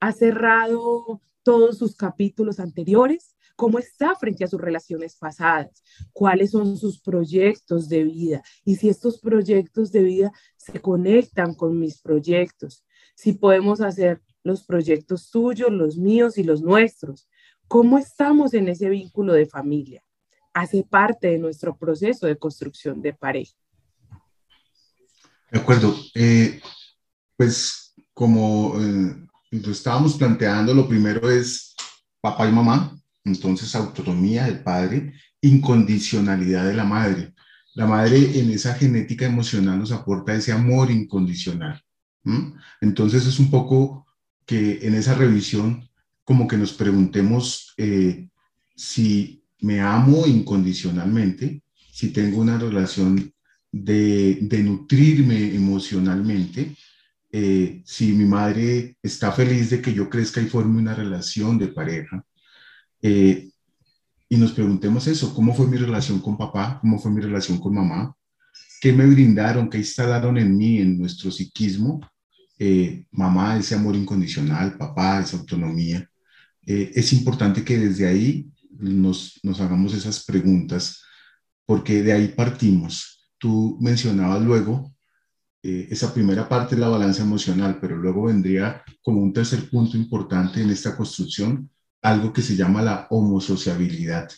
ha 0.00 0.12
cerrado 0.12 1.20
todos 1.48 1.78
sus 1.78 1.96
capítulos 1.96 2.60
anteriores, 2.60 3.34
cómo 3.56 3.78
está 3.78 4.14
frente 4.14 4.44
a 4.44 4.48
sus 4.48 4.60
relaciones 4.60 5.16
pasadas, 5.16 5.82
cuáles 6.12 6.50
son 6.50 6.76
sus 6.76 7.00
proyectos 7.00 7.88
de 7.88 8.04
vida 8.04 8.42
y 8.66 8.76
si 8.76 8.90
estos 8.90 9.18
proyectos 9.18 9.90
de 9.90 10.02
vida 10.02 10.32
se 10.58 10.78
conectan 10.82 11.54
con 11.54 11.80
mis 11.80 12.02
proyectos, 12.02 12.84
si 13.14 13.32
podemos 13.32 13.80
hacer 13.80 14.20
los 14.44 14.62
proyectos 14.62 15.30
tuyos, 15.30 15.72
los 15.72 15.96
míos 15.96 16.36
y 16.36 16.42
los 16.42 16.60
nuestros, 16.60 17.30
cómo 17.66 17.96
estamos 17.96 18.52
en 18.52 18.68
ese 18.68 18.90
vínculo 18.90 19.32
de 19.32 19.46
familia. 19.46 20.04
Hace 20.52 20.82
parte 20.82 21.28
de 21.28 21.38
nuestro 21.38 21.78
proceso 21.78 22.26
de 22.26 22.36
construcción 22.36 23.00
de 23.00 23.14
pareja. 23.14 23.56
De 25.50 25.60
acuerdo. 25.60 25.94
Eh, 26.14 26.60
pues 27.38 27.94
como 28.12 28.74
eh, 28.78 29.27
entonces 29.50 29.78
estábamos 29.78 30.16
planteando, 30.16 30.74
lo 30.74 30.88
primero 30.88 31.30
es 31.30 31.74
papá 32.20 32.48
y 32.48 32.52
mamá, 32.52 32.98
entonces 33.24 33.74
autonomía 33.74 34.44
del 34.44 34.62
padre, 34.62 35.14
incondicionalidad 35.40 36.66
de 36.66 36.74
la 36.74 36.84
madre. 36.84 37.34
La 37.74 37.86
madre 37.86 38.38
en 38.40 38.50
esa 38.50 38.74
genética 38.74 39.26
emocional 39.26 39.78
nos 39.78 39.92
aporta 39.92 40.34
ese 40.34 40.52
amor 40.52 40.90
incondicional. 40.90 41.82
Entonces 42.80 43.26
es 43.26 43.38
un 43.38 43.50
poco 43.50 44.06
que 44.44 44.80
en 44.82 44.94
esa 44.94 45.14
revisión 45.14 45.88
como 46.24 46.46
que 46.46 46.58
nos 46.58 46.72
preguntemos 46.72 47.72
eh, 47.76 48.28
si 48.76 49.42
me 49.60 49.80
amo 49.80 50.26
incondicionalmente, 50.26 51.62
si 51.90 52.10
tengo 52.10 52.40
una 52.40 52.58
relación 52.58 53.32
de, 53.72 54.38
de 54.42 54.62
nutrirme 54.62 55.54
emocionalmente, 55.54 56.76
eh, 57.30 57.82
si 57.84 58.12
mi 58.12 58.24
madre 58.24 58.96
está 59.02 59.32
feliz 59.32 59.70
de 59.70 59.82
que 59.82 59.92
yo 59.92 60.08
crezca 60.08 60.40
y 60.40 60.46
forme 60.46 60.78
una 60.78 60.94
relación 60.94 61.58
de 61.58 61.68
pareja, 61.68 62.24
eh, 63.02 63.50
y 64.30 64.36
nos 64.36 64.52
preguntemos 64.52 65.06
eso, 65.06 65.34
¿cómo 65.34 65.54
fue 65.54 65.66
mi 65.66 65.76
relación 65.76 66.20
con 66.20 66.36
papá? 66.36 66.78
¿Cómo 66.80 66.98
fue 66.98 67.10
mi 67.10 67.20
relación 67.20 67.58
con 67.58 67.74
mamá? 67.74 68.14
¿Qué 68.80 68.92
me 68.92 69.06
brindaron? 69.06 69.70
¿Qué 69.70 69.78
instalaron 69.78 70.36
en 70.38 70.56
mí, 70.56 70.78
en 70.78 70.98
nuestro 70.98 71.30
psiquismo? 71.30 72.00
Eh, 72.58 73.06
mamá, 73.10 73.58
ese 73.58 73.74
amor 73.74 73.96
incondicional, 73.96 74.76
papá, 74.76 75.20
esa 75.20 75.36
autonomía. 75.36 76.08
es 76.62 77.12
importante 77.14 77.64
que 77.64 77.78
desde 77.78 78.06
ahí 78.06 78.46
nos, 78.78 79.40
nos 79.42 79.60
hagamos 79.60 79.94
esas 79.94 80.24
preguntas, 80.24 81.02
porque 81.64 82.02
de 82.02 82.12
ahí 82.12 82.28
partimos. 82.28 83.30
Tú 83.38 83.78
mencionabas 83.80 84.42
luego 84.42 84.92
eh, 85.62 85.88
esa 85.90 86.14
primera 86.14 86.48
parte 86.48 86.74
es 86.74 86.80
la 86.80 86.88
balanza 86.88 87.22
emocional, 87.22 87.78
pero 87.80 87.96
luego 87.96 88.24
vendría 88.24 88.82
como 89.02 89.20
un 89.20 89.32
tercer 89.32 89.68
punto 89.68 89.96
importante 89.96 90.62
en 90.62 90.70
esta 90.70 90.96
construcción 90.96 91.70
algo 92.02 92.32
que 92.32 92.42
se 92.42 92.56
llama 92.56 92.82
la 92.82 93.06
homosociabilidad. 93.10 94.30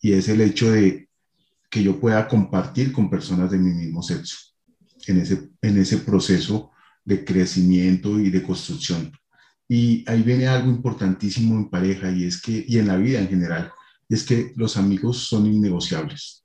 Y 0.00 0.12
es 0.12 0.28
el 0.28 0.40
hecho 0.40 0.70
de 0.70 1.08
que 1.70 1.82
yo 1.82 1.98
pueda 2.00 2.28
compartir 2.28 2.92
con 2.92 3.10
personas 3.10 3.50
de 3.50 3.58
mi 3.58 3.72
mismo 3.72 4.02
sexo 4.02 4.36
en 5.06 5.20
ese, 5.20 5.50
en 5.60 5.78
ese 5.78 5.98
proceso 5.98 6.70
de 7.04 7.24
crecimiento 7.24 8.18
y 8.20 8.30
de 8.30 8.42
construcción. 8.42 9.12
Y 9.68 10.08
ahí 10.08 10.22
viene 10.22 10.46
algo 10.46 10.70
importantísimo 10.70 11.56
en 11.56 11.68
pareja 11.68 12.10
y 12.10 12.24
es 12.24 12.40
que, 12.40 12.64
y 12.66 12.78
en 12.78 12.86
la 12.86 12.96
vida 12.96 13.18
en 13.18 13.28
general, 13.28 13.72
es 14.08 14.24
que 14.24 14.52
los 14.56 14.76
amigos 14.76 15.18
son 15.26 15.46
innegociables. 15.46 16.44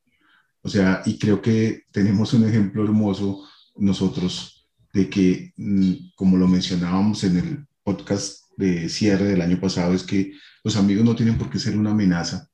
O 0.61 0.69
sea, 0.69 1.01
y 1.05 1.17
creo 1.17 1.41
que 1.41 1.83
tenemos 1.91 2.33
un 2.33 2.47
ejemplo 2.47 2.83
hermoso 2.83 3.45
nosotros 3.75 4.67
de 4.93 5.09
que, 5.09 5.53
mm, 5.57 5.93
como 6.15 6.37
lo 6.37 6.47
mencionábamos 6.47 7.23
en 7.23 7.37
el 7.37 7.67
podcast 7.83 8.43
de 8.57 8.87
cierre 8.89 9.25
del 9.25 9.41
año 9.41 9.59
pasado, 9.59 9.93
es 9.93 10.03
que 10.03 10.33
los 10.63 10.77
amigos 10.77 11.03
no 11.03 11.15
tienen 11.15 11.37
por 11.37 11.49
qué 11.49 11.59
ser 11.59 11.77
una 11.77 11.91
amenaza 11.91 12.47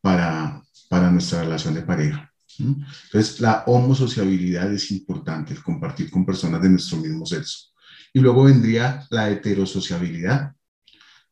para, 0.00 0.62
para 0.88 1.10
nuestra 1.10 1.42
relación 1.42 1.74
de 1.74 1.82
pareja. 1.82 2.32
Entonces, 2.58 3.40
la 3.40 3.62
homosociabilidad 3.66 4.72
es 4.72 4.90
importante, 4.90 5.54
el 5.54 5.62
compartir 5.62 6.10
con 6.10 6.26
personas 6.26 6.60
de 6.60 6.70
nuestro 6.70 6.98
mismo 6.98 7.24
sexo. 7.24 7.68
Y 8.12 8.18
luego 8.18 8.44
vendría 8.44 9.06
la 9.10 9.30
heterosociabilidad, 9.30 10.54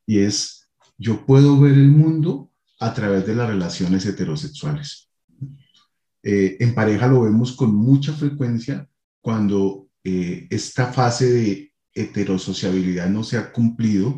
y 0.06 0.20
es, 0.20 0.68
yo 0.96 1.26
puedo 1.26 1.58
ver 1.58 1.72
el 1.72 1.88
mundo 1.88 2.52
a 2.78 2.94
través 2.94 3.26
de 3.26 3.34
las 3.34 3.48
relaciones 3.48 4.06
heterosexuales. 4.06 5.10
Eh, 6.22 6.56
en 6.60 6.74
pareja 6.74 7.08
lo 7.08 7.22
vemos 7.22 7.52
con 7.52 7.74
mucha 7.74 8.12
frecuencia 8.12 8.88
cuando 9.26 9.88
eh, 10.04 10.46
esta 10.50 10.92
fase 10.92 11.28
de 11.28 11.72
heterosociabilidad 11.92 13.08
no 13.08 13.24
se 13.24 13.36
ha 13.36 13.50
cumplido 13.50 14.16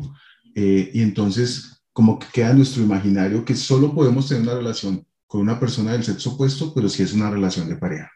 eh, 0.53 0.91
y 0.93 1.01
entonces 1.01 1.81
como 1.91 2.19
que 2.19 2.27
queda 2.31 2.53
nuestro 2.53 2.83
imaginario 2.83 3.43
que 3.43 3.55
solo 3.55 3.95
podemos 3.95 4.29
tener 4.29 4.43
una 4.43 4.53
relación 4.53 5.03
con 5.25 5.41
una 5.41 5.59
persona 5.59 5.93
del 5.93 6.03
sexo 6.03 6.33
opuesto, 6.33 6.75
pero 6.75 6.87
si 6.89 7.01
es 7.01 7.13
una 7.13 7.31
relación 7.31 7.67
de 7.67 7.77
pareja. 7.77 8.11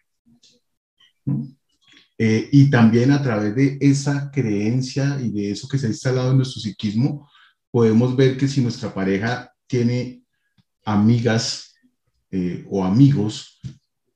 Eh, 2.20 2.48
y 2.52 2.70
también 2.70 3.10
a 3.10 3.24
través 3.24 3.56
de 3.56 3.80
esa 3.82 4.30
creencia 4.30 5.20
y 5.20 5.32
de 5.32 5.50
eso 5.50 5.68
que 5.68 5.80
se 5.80 5.88
ha 5.88 5.90
instalado 5.90 6.30
en 6.30 6.38
nuestro 6.38 6.62
psiquismo, 6.62 7.28
podemos 7.72 8.16
ver 8.16 8.38
que 8.38 8.48
si 8.48 8.62
nuestra 8.62 8.94
pareja 8.94 9.52
tiene 9.66 10.22
amigas 10.86 11.74
o 12.70 12.84
amigos, 12.84 13.60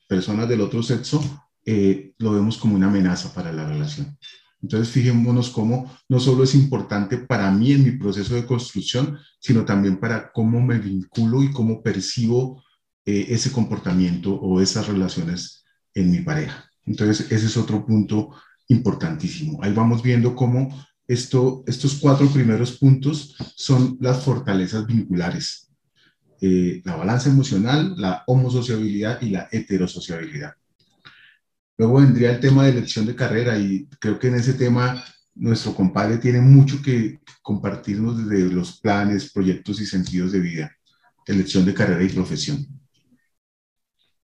personas 0.07 0.47
del 0.49 0.61
otro 0.61 0.81
sexo, 0.81 1.46
eh, 1.69 2.13
lo 2.17 2.31
vemos 2.31 2.57
como 2.57 2.77
una 2.77 2.87
amenaza 2.87 3.33
para 3.33 3.51
la 3.51 3.67
relación. 3.67 4.17
Entonces, 4.61 4.89
fijémonos 4.89 5.49
cómo 5.49 5.93
no 6.07 6.17
solo 6.17 6.45
es 6.45 6.55
importante 6.55 7.17
para 7.17 7.51
mí 7.51 7.73
en 7.73 7.83
mi 7.83 7.91
proceso 7.91 8.35
de 8.35 8.45
construcción, 8.45 9.19
sino 9.39 9.65
también 9.65 9.97
para 9.97 10.31
cómo 10.31 10.61
me 10.61 10.79
vinculo 10.79 11.43
y 11.43 11.51
cómo 11.51 11.83
percibo 11.83 12.63
eh, 13.05 13.25
ese 13.29 13.51
comportamiento 13.51 14.33
o 14.33 14.61
esas 14.61 14.87
relaciones 14.87 15.65
en 15.93 16.09
mi 16.09 16.21
pareja. 16.21 16.71
Entonces, 16.85 17.29
ese 17.31 17.47
es 17.47 17.57
otro 17.57 17.85
punto 17.85 18.29
importantísimo. 18.69 19.61
Ahí 19.61 19.73
vamos 19.73 20.01
viendo 20.01 20.35
cómo 20.35 20.69
esto, 21.05 21.65
estos 21.67 21.95
cuatro 21.95 22.29
primeros 22.29 22.77
puntos 22.77 23.35
son 23.55 23.97
las 23.99 24.23
fortalezas 24.23 24.85
vinculares. 24.87 25.69
Eh, 26.39 26.81
la 26.85 26.95
balanza 26.95 27.29
emocional, 27.29 27.95
la 27.97 28.23
homosociabilidad 28.25 29.21
y 29.21 29.31
la 29.31 29.49
heterosociabilidad. 29.51 30.53
Luego 31.77 31.99
vendría 31.99 32.31
el 32.31 32.39
tema 32.39 32.63
de 32.63 32.71
elección 32.71 33.05
de 33.05 33.15
carrera 33.15 33.57
y 33.57 33.87
creo 33.99 34.17
que 34.17 34.27
en 34.27 34.35
ese 34.35 34.53
tema 34.53 35.03
nuestro 35.35 35.75
compadre 35.75 36.17
tiene 36.17 36.41
mucho 36.41 36.81
que 36.81 37.19
compartirnos 37.43 38.17
desde 38.17 38.51
los 38.51 38.79
planes, 38.79 39.31
proyectos 39.31 39.79
y 39.79 39.85
sentidos 39.85 40.31
de 40.31 40.39
vida, 40.39 40.75
elección 41.27 41.65
de 41.65 41.75
carrera 41.75 42.03
y 42.03 42.09
profesión. 42.09 42.65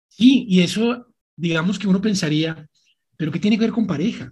Sí, 0.08 0.46
y 0.48 0.60
eso, 0.62 1.08
digamos 1.36 1.80
que 1.80 1.88
uno 1.88 2.00
pensaría, 2.00 2.70
pero 3.18 3.32
¿qué 3.32 3.40
tiene 3.40 3.58
que 3.58 3.64
ver 3.64 3.74
con 3.74 3.88
pareja? 3.88 4.32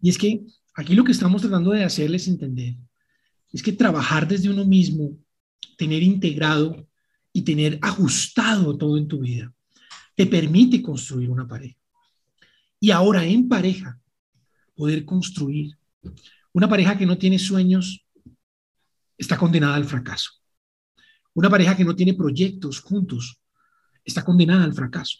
Y 0.00 0.08
es 0.08 0.16
que 0.16 0.40
aquí 0.74 0.94
lo 0.94 1.04
que 1.04 1.12
estamos 1.12 1.42
tratando 1.42 1.72
de 1.72 1.84
hacerles 1.84 2.26
entender 2.26 2.74
es 3.52 3.62
que 3.62 3.72
trabajar 3.72 4.26
desde 4.26 4.48
uno 4.48 4.64
mismo, 4.64 5.18
tener 5.76 6.02
integrado 6.02 6.88
y 7.34 7.42
tener 7.42 7.78
ajustado 7.82 8.78
todo 8.78 8.96
en 8.96 9.08
tu 9.08 9.20
vida, 9.20 9.52
te 10.16 10.26
permite 10.26 10.80
construir 10.80 11.28
una 11.28 11.46
pareja 11.46 11.81
y 12.82 12.90
ahora 12.90 13.24
en 13.24 13.48
pareja 13.48 13.96
poder 14.74 15.04
construir. 15.04 15.78
Una 16.52 16.68
pareja 16.68 16.98
que 16.98 17.06
no 17.06 17.16
tiene 17.16 17.38
sueños 17.38 18.04
está 19.16 19.38
condenada 19.38 19.76
al 19.76 19.84
fracaso. 19.84 20.30
Una 21.32 21.48
pareja 21.48 21.76
que 21.76 21.84
no 21.84 21.94
tiene 21.94 22.14
proyectos 22.14 22.80
juntos 22.80 23.40
está 24.04 24.24
condenada 24.24 24.64
al 24.64 24.74
fracaso. 24.74 25.18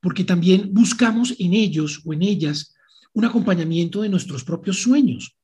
Porque 0.00 0.24
también 0.24 0.72
buscamos 0.72 1.34
en 1.38 1.52
ellos 1.52 2.00
o 2.02 2.14
en 2.14 2.22
ellas 2.22 2.74
un 3.12 3.26
acompañamiento 3.26 4.00
de 4.00 4.08
nuestros 4.08 4.42
propios 4.42 4.80
sueños, 4.80 5.36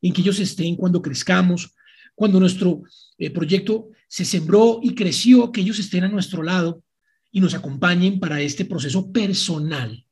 en 0.00 0.14
que 0.14 0.22
ellos 0.22 0.40
estén 0.40 0.76
cuando 0.76 1.02
crezcamos, 1.02 1.74
cuando 2.14 2.40
nuestro 2.40 2.84
eh, 3.18 3.30
proyecto 3.30 3.90
se 4.08 4.24
sembró 4.24 4.80
y 4.82 4.94
creció, 4.94 5.52
que 5.52 5.60
ellos 5.60 5.78
estén 5.78 6.04
a 6.04 6.08
nuestro 6.08 6.42
lado 6.42 6.82
y 7.30 7.38
nos 7.42 7.52
acompañen 7.52 8.18
para 8.18 8.40
este 8.40 8.64
proceso 8.64 9.12
personal 9.12 10.06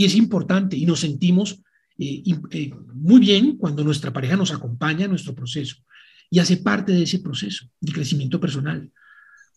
y 0.00 0.06
es 0.06 0.14
importante 0.14 0.78
y 0.78 0.86
nos 0.86 1.00
sentimos 1.00 1.60
eh, 1.98 2.22
eh, 2.52 2.70
muy 2.94 3.20
bien 3.20 3.58
cuando 3.58 3.84
nuestra 3.84 4.10
pareja 4.10 4.34
nos 4.34 4.50
acompaña 4.50 5.04
en 5.04 5.10
nuestro 5.10 5.34
proceso. 5.34 5.76
y 6.30 6.38
hace 6.38 6.56
parte 6.56 6.92
de 6.92 7.02
ese 7.02 7.18
proceso 7.18 7.66
de 7.78 7.92
crecimiento 7.92 8.40
personal. 8.40 8.90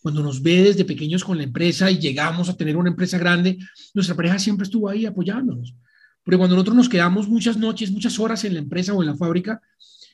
Cuando 0.02 0.22
nos 0.22 0.42
ve 0.42 0.64
desde 0.64 0.84
pequeños 0.84 1.24
con 1.24 1.38
la 1.38 1.44
empresa 1.44 1.90
y 1.90 1.98
llegamos 1.98 2.50
a 2.50 2.58
tener 2.58 2.76
una 2.76 2.90
empresa 2.90 3.18
grande, 3.18 3.58
nuestra 3.94 4.18
pareja 4.18 4.38
siempre 4.38 4.66
estuvo 4.66 4.90
ahí 4.90 5.06
apoyándonos. 5.06 5.76
Porque 6.22 6.38
cuando 6.38 6.58
nosotros 6.58 6.76
nos 6.76 6.90
quedamos 6.90 7.30
muchas 7.30 7.56
noches, 7.56 7.90
muchas 7.90 8.20
horas 8.20 8.44
en 8.44 8.56
la 8.56 8.60
empresa 8.60 8.94
o 8.94 9.02
en 9.02 9.08
la 9.08 9.16
fábrica, 9.16 9.62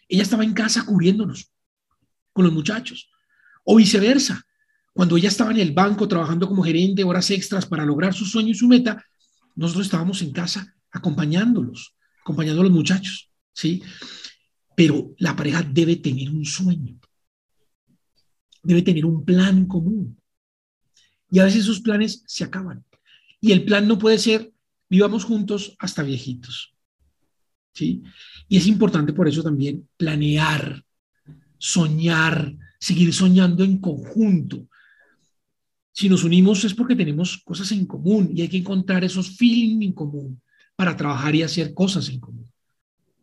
ella 0.08 0.22
estaba 0.22 0.44
en 0.44 0.54
casa 0.54 0.86
cubriéndonos 0.86 1.52
con 2.34 2.46
los 2.46 2.54
muchachos. 2.54 3.10
O 3.64 3.78
viceversa. 3.78 4.46
Cuando 4.94 5.18
ella 5.18 5.30
estaba 5.30 5.50
en 5.50 5.58
el 5.58 5.72
banco 5.72 6.08
trabajando 6.08 6.48
como 6.48 6.62
gerente, 6.62 7.04
horas 7.04 7.32
extras 7.32 7.66
para 7.66 7.84
lograr 7.84 8.14
su 8.14 8.26
sueño 8.26 8.50
y 8.50 8.54
su 8.54 8.68
meta, 8.68 9.04
nosotros 9.60 9.88
estábamos 9.88 10.22
en 10.22 10.32
casa 10.32 10.76
acompañándolos, 10.92 11.96
acompañando 12.22 12.62
a 12.62 12.64
los 12.64 12.74
muchachos, 12.74 13.30
¿sí? 13.54 13.84
Pero 14.76 15.14
la 15.18 15.36
pareja 15.36 15.62
debe 15.62 15.98
tener 15.98 16.30
un 16.30 16.46
sueño, 16.46 16.98
debe 18.64 18.82
tener 18.82 19.06
un 19.06 19.26
plan 19.26 19.66
común. 19.66 20.18
Y 21.30 21.40
a 21.40 21.44
veces 21.44 21.64
esos 21.64 21.82
planes 21.82 22.24
se 22.26 22.46
acaban. 22.46 22.86
Y 23.42 23.52
el 23.52 23.66
plan 23.66 23.88
no 23.88 24.00
puede 24.00 24.18
ser 24.18 24.52
vivamos 24.90 25.26
juntos 25.26 25.76
hasta 25.78 26.04
viejitos. 26.04 26.74
¿Sí? 27.74 28.02
Y 28.48 28.58
es 28.58 28.66
importante 28.66 29.14
por 29.14 29.28
eso 29.28 29.44
también 29.44 29.88
planear, 29.98 30.84
soñar, 31.58 32.56
seguir 32.80 33.14
soñando 33.14 33.64
en 33.64 33.78
conjunto. 33.78 34.68
Si 35.92 36.08
nos 36.08 36.24
unimos 36.24 36.64
es 36.64 36.74
porque 36.74 36.96
tenemos 36.96 37.38
cosas 37.44 37.72
en 37.72 37.86
común 37.86 38.32
y 38.34 38.42
hay 38.42 38.48
que 38.48 38.58
encontrar 38.58 39.04
esos 39.04 39.36
feelings 39.36 39.86
en 39.86 39.94
común 39.94 40.42
para 40.76 40.96
trabajar 40.96 41.36
y 41.36 41.44
hacer 41.44 41.74
cosas 41.74 42.10
en 42.10 42.20
común. 42.20 42.50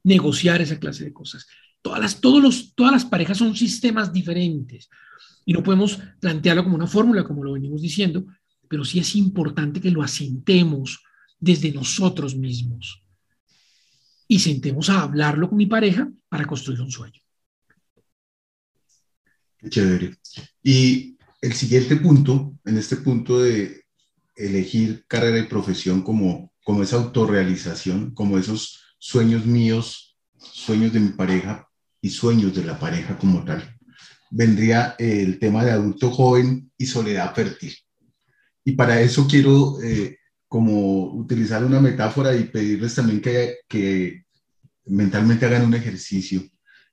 Negociar 0.03 0.61
esa 0.61 0.79
clase 0.79 1.05
de 1.05 1.13
cosas. 1.13 1.47
Todas 1.81 2.01
las, 2.01 2.21
todos 2.21 2.43
los, 2.43 2.75
todas 2.75 2.93
las 2.93 3.05
parejas 3.05 3.39
son 3.39 3.57
sistemas 3.57 4.13
diferentes 4.13 4.91
y 5.45 5.53
no 5.53 5.63
podemos 5.63 5.99
plantearlo 6.21 6.65
como 6.65 6.77
una 6.77 6.87
fórmula, 6.87 7.25
como 7.25 7.45
lo 7.45 7.53
venimos 7.53 7.81
diciendo, 7.81 8.27
pero 8.69 8.85
sí 8.85 8.99
es 8.99 9.15
importante 9.15 9.81
que 9.81 9.91
lo 9.91 10.03
asintemos 10.03 11.03
desde 11.39 11.73
nosotros 11.73 12.35
mismos 12.37 13.03
y 14.29 14.39
sentemos 14.41 14.91
a 14.91 15.03
hablarlo 15.03 15.49
con 15.49 15.59
mi 15.59 15.67
pareja 15.67 16.11
para 16.29 16.47
construir 16.47 16.81
un 16.81 16.91
sueño. 16.91 17.21
Chévere. 19.69 20.17
Y 20.63 21.16
el 21.40 21.52
siguiente 21.52 21.97
punto, 21.97 22.55
en 22.64 22.78
este 22.78 22.97
punto 22.97 23.40
de 23.40 23.85
elegir 24.35 25.05
carrera 25.07 25.38
y 25.38 25.45
profesión 25.45 26.02
como, 26.02 26.52
como 26.64 26.83
esa 26.83 26.97
autorrealización, 26.97 28.12
como 28.14 28.38
esos 28.38 28.83
sueños 28.99 29.47
míos, 29.47 30.19
sueños 30.38 30.93
de 30.93 31.00
mi 31.00 31.11
pareja 31.11 31.69
y 32.00 32.11
sueños 32.11 32.55
de 32.55 32.64
la 32.64 32.78
pareja 32.78 33.19
como 33.19 33.45
tal, 33.45 33.76
vendría 34.31 34.95
el 34.99 35.38
tema 35.38 35.64
de 35.64 35.73
adulto 35.73 36.11
joven 36.11 36.71
y 36.76 36.87
soledad 36.87 37.35
fértil. 37.35 37.75
Y 38.64 38.73
para 38.73 39.00
eso 39.00 39.26
quiero 39.28 39.81
eh, 39.83 40.19
como 40.49 41.12
utilizar 41.14 41.64
una 41.64 41.81
metáfora 41.81 42.35
y 42.35 42.45
pedirles 42.45 42.95
también 42.95 43.21
que, 43.21 43.59
que 43.69 44.25
mentalmente 44.87 45.47
hagan 45.47 45.66
un 45.66 45.75
ejercicio. 45.75 46.43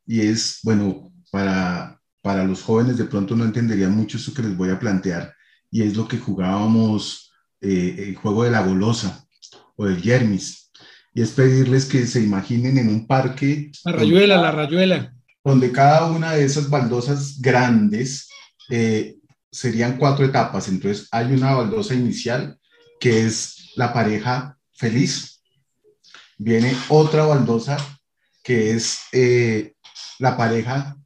Y 0.05 0.21
es, 0.21 0.59
bueno, 0.63 1.11
para, 1.31 1.99
para 2.23 2.45
los 2.45 2.63
jóvenes 2.63 2.97
de 2.97 3.03
pronto 3.03 3.35
no 3.35 3.43
entenderían 3.43 3.91
mucho 3.91 4.17
esto 4.17 4.33
que 4.33 4.41
les 4.41 4.55
voy 4.55 4.69
a 4.69 4.79
plantear. 4.79 5.35
Y 5.69 5.83
es 5.83 5.97
lo 5.97 6.07
que 6.07 6.17
jugábamos 6.17 7.33
eh, 7.59 7.95
el 8.07 8.15
juego 8.15 8.45
de 8.45 8.51
la 8.51 8.61
golosa 8.61 9.27
o 9.75 9.85
del 9.85 10.01
yermis. 10.01 10.71
Y 11.13 11.21
es 11.21 11.31
pedirles 11.31 11.85
que 11.85 12.07
se 12.07 12.21
imaginen 12.21 12.77
en 12.77 12.87
un 12.87 13.05
parque. 13.05 13.71
La 13.83 13.91
rayuela, 13.91 14.37
la 14.37 14.51
rayuela. 14.51 15.13
Donde 15.43 15.73
cada 15.73 16.09
una 16.09 16.31
de 16.31 16.45
esas 16.45 16.69
baldosas 16.69 17.41
grandes 17.41 18.29
eh, 18.69 19.17
serían 19.51 19.97
cuatro 19.97 20.25
etapas. 20.25 20.69
Entonces 20.69 21.09
hay 21.11 21.33
una 21.33 21.53
baldosa 21.53 21.93
inicial 21.93 22.57
que 23.01 23.25
es 23.25 23.73
la 23.75 23.91
pareja 23.91 24.57
feliz. 24.71 25.43
Viene 26.37 26.73
otra 26.87 27.25
baldosa, 27.25 27.77
que 28.41 28.71
es 28.71 28.99
eh, 29.11 29.73
la 30.19 30.37
pareja 30.37 30.97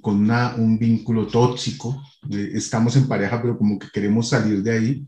con 0.00 0.30
un 0.30 0.78
vínculo 0.78 1.26
tóxico. 1.26 2.02
Eh, 2.30 2.50
estamos 2.54 2.96
en 2.96 3.08
pareja, 3.08 3.40
pero 3.40 3.56
como 3.56 3.78
que 3.78 3.88
queremos 3.92 4.28
salir 4.28 4.62
de 4.62 4.70
ahí. 4.72 5.06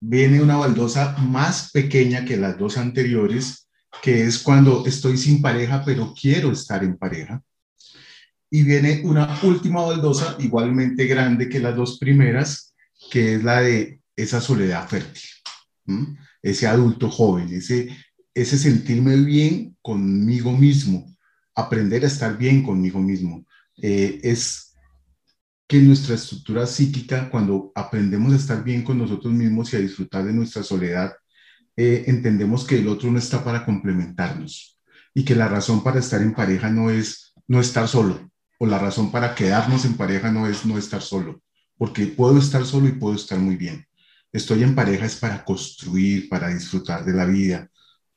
Viene 0.00 0.42
una 0.42 0.56
baldosa 0.56 1.16
más 1.18 1.70
pequeña 1.70 2.24
que 2.24 2.36
las 2.36 2.58
dos 2.58 2.76
anteriores, 2.76 3.68
que 4.02 4.24
es 4.24 4.38
cuando 4.38 4.84
estoy 4.86 5.16
sin 5.16 5.40
pareja, 5.40 5.84
pero 5.84 6.12
quiero 6.18 6.50
estar 6.50 6.82
en 6.82 6.96
pareja. 6.96 7.42
Y 8.50 8.64
viene 8.64 9.02
una 9.04 9.40
última 9.42 9.82
baldosa 9.82 10.36
igualmente 10.40 11.06
grande 11.06 11.48
que 11.48 11.60
las 11.60 11.76
dos 11.76 11.98
primeras, 11.98 12.74
que 13.10 13.36
es 13.36 13.44
la 13.44 13.60
de 13.60 14.00
esa 14.16 14.40
soledad 14.40 14.88
fértil, 14.88 15.22
ese 16.42 16.66
adulto 16.66 17.10
joven, 17.10 17.48
ese 17.52 18.58
sentirme 18.58 19.16
bien 19.16 19.76
conmigo 19.80 20.52
mismo, 20.52 21.11
aprender 21.54 22.04
a 22.04 22.08
estar 22.08 22.36
bien 22.36 22.62
conmigo 22.62 23.00
mismo. 23.00 23.46
Eh, 23.76 24.20
es 24.22 24.74
que 25.66 25.78
nuestra 25.80 26.14
estructura 26.14 26.66
psíquica, 26.66 27.30
cuando 27.30 27.72
aprendemos 27.74 28.32
a 28.32 28.36
estar 28.36 28.62
bien 28.62 28.82
con 28.82 28.98
nosotros 28.98 29.32
mismos 29.32 29.72
y 29.72 29.76
a 29.76 29.80
disfrutar 29.80 30.24
de 30.24 30.32
nuestra 30.32 30.62
soledad, 30.62 31.12
eh, 31.76 32.04
entendemos 32.06 32.64
que 32.64 32.78
el 32.78 32.88
otro 32.88 33.10
no 33.10 33.18
está 33.18 33.42
para 33.42 33.64
complementarnos 33.64 34.78
y 35.14 35.24
que 35.24 35.34
la 35.34 35.48
razón 35.48 35.82
para 35.82 36.00
estar 36.00 36.20
en 36.20 36.34
pareja 36.34 36.68
no 36.70 36.90
es 36.90 37.32
no 37.48 37.60
estar 37.60 37.88
solo 37.88 38.30
o 38.58 38.66
la 38.66 38.78
razón 38.78 39.10
para 39.10 39.34
quedarnos 39.34 39.84
en 39.84 39.94
pareja 39.94 40.30
no 40.30 40.46
es 40.46 40.66
no 40.66 40.78
estar 40.78 41.00
solo 41.00 41.42
porque 41.82 42.06
puedo 42.06 42.38
estar 42.38 42.64
solo 42.64 42.88
y 42.88 42.92
puedo 42.92 43.16
estar 43.16 43.38
muy 43.38 43.56
bien. 43.56 43.86
Estoy 44.32 44.62
en 44.62 44.74
pareja 44.74 45.04
es 45.04 45.16
para 45.16 45.44
construir, 45.44 46.28
para 46.28 46.48
disfrutar 46.48 47.04
de 47.04 47.12
la 47.12 47.24
vida, 47.24 47.68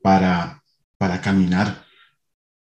para, 0.02 0.64
para 0.98 1.20
caminar 1.22 1.85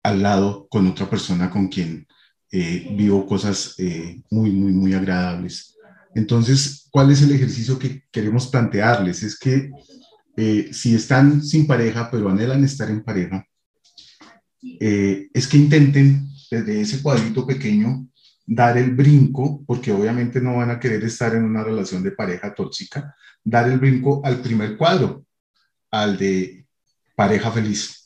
al 0.03 0.21
lado 0.21 0.67
con 0.69 0.87
otra 0.87 1.09
persona 1.09 1.49
con 1.49 1.67
quien 1.67 2.07
eh, 2.51 2.93
vivo 2.97 3.25
cosas 3.25 3.75
eh, 3.77 4.21
muy, 4.29 4.51
muy, 4.51 4.73
muy 4.73 4.93
agradables. 4.93 5.77
Entonces, 6.13 6.87
¿cuál 6.91 7.11
es 7.11 7.21
el 7.21 7.31
ejercicio 7.31 7.79
que 7.79 8.03
queremos 8.11 8.47
plantearles? 8.47 9.23
Es 9.23 9.39
que 9.39 9.71
eh, 10.35 10.69
si 10.73 10.95
están 10.95 11.43
sin 11.43 11.65
pareja, 11.65 12.09
pero 12.11 12.29
anhelan 12.29 12.63
estar 12.63 12.89
en 12.89 13.03
pareja, 13.03 13.45
es 14.79 15.47
que 15.47 15.57
intenten 15.57 16.27
desde 16.51 16.81
ese 16.81 17.01
cuadrito 17.01 17.47
pequeño 17.47 18.07
dar 18.45 18.77
el 18.77 18.93
brinco, 18.93 19.63
porque 19.65 19.91
obviamente 19.91 20.41
no 20.41 20.57
van 20.57 20.69
a 20.69 20.79
querer 20.79 21.03
estar 21.03 21.33
en 21.33 21.45
una 21.45 21.63
relación 21.63 22.03
de 22.03 22.11
pareja 22.11 22.53
tóxica, 22.53 23.15
dar 23.43 23.69
el 23.69 23.79
brinco 23.79 24.21
al 24.25 24.41
primer 24.41 24.77
cuadro, 24.77 25.25
al 25.89 26.17
de 26.17 26.67
pareja 27.15 27.51
feliz. 27.51 28.00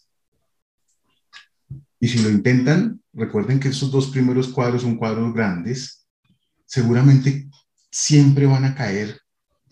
Y 2.00 2.08
si 2.08 2.20
lo 2.20 2.30
intentan, 2.30 3.02
recuerden 3.14 3.60
que 3.60 3.70
esos 3.70 3.92
dos 3.92 4.08
primeros 4.08 4.50
cuadros 4.50 4.82
son 4.82 4.98
cuadros 4.98 5.34
grandes, 5.34 6.08
seguramente 6.66 7.50
siempre 7.90 8.46
van 8.46 8.66
a 8.66 8.76
caer 8.76 9.22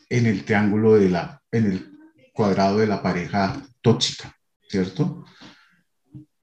en 0.09 0.25
el 0.25 0.45
triángulo 0.45 0.95
de 0.95 1.09
la, 1.09 1.41
en 1.51 1.65
el 1.65 1.93
cuadrado 2.33 2.77
de 2.77 2.87
la 2.87 3.01
pareja 3.01 3.61
tóxica, 3.81 4.35
¿cierto? 4.69 5.25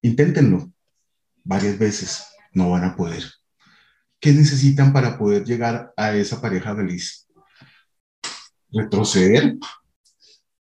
Inténtenlo 0.01 0.71
varias 1.43 1.77
veces, 1.77 2.25
no 2.53 2.69
van 2.69 2.83
a 2.83 2.95
poder. 2.95 3.23
¿Qué 4.19 4.31
necesitan 4.33 4.93
para 4.93 5.17
poder 5.17 5.43
llegar 5.43 5.91
a 5.97 6.13
esa 6.13 6.39
pareja 6.39 6.75
feliz? 6.75 7.27
Retroceder, 8.71 9.57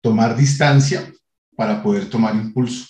tomar 0.02 0.38
distancia 0.38 1.12
para 1.56 1.82
poder 1.82 2.10
tomar 2.10 2.36
impulso. 2.36 2.86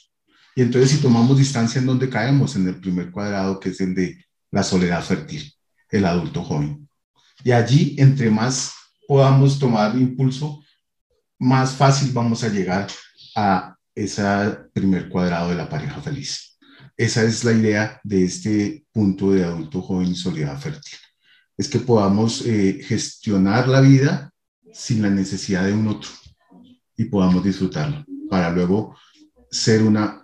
Y 0.58 0.64
entonces 0.64 0.90
si 0.90 0.98
tomamos 0.98 1.38
distancia, 1.38 1.80
¿en 1.80 1.86
dónde 1.86 2.10
caemos? 2.10 2.56
En 2.56 2.68
el 2.68 2.80
primer 2.80 3.12
cuadrado, 3.12 3.60
que 3.60 3.70
es 3.70 3.80
el 3.80 3.94
de 3.94 4.26
la 4.50 4.64
soledad 4.64 5.04
fértil, 5.04 5.54
el 5.92 6.04
adulto 6.04 6.44
joven. 6.44 6.90
Y 7.44 7.52
allí, 7.52 7.96
entre 8.00 8.32
más 8.32 8.74
podamos 9.08 9.60
tomar 9.60 9.96
impulso, 9.96 10.64
más 11.38 11.74
fácil 11.74 12.12
vamos 12.12 12.44
a 12.44 12.50
llegar 12.50 12.88
a 13.36 13.76
ese 13.94 14.24
primer 14.74 15.10
cuadrado 15.10 15.52
de 15.52 15.58
la 15.58 15.70
pareja 15.70 16.02
feliz. 16.02 16.58
Esa 16.98 17.22
es 17.22 17.44
la 17.44 17.52
idea 17.52 18.02
de 18.04 18.24
este 18.24 18.84
punto 18.92 19.34
de 19.34 19.44
adulto 19.44 19.84
joven 19.84 20.08
y 20.08 20.16
soledad 20.16 20.60
fértil. 20.60 20.98
Es 21.56 21.70
que 21.70 21.82
podamos 21.82 22.44
eh, 22.48 22.80
gestionar 22.84 23.68
la 23.68 23.82
vida 23.82 24.32
sin 24.74 25.04
la 25.04 25.12
necesidad 25.12 25.68
de 25.68 25.74
un 25.74 25.88
otro 25.88 26.10
y 26.96 27.06
podamos 27.06 27.44
disfrutarlo 27.44 28.04
para 28.28 28.50
luego 28.50 28.98
ser 29.52 29.84
una 29.84 30.24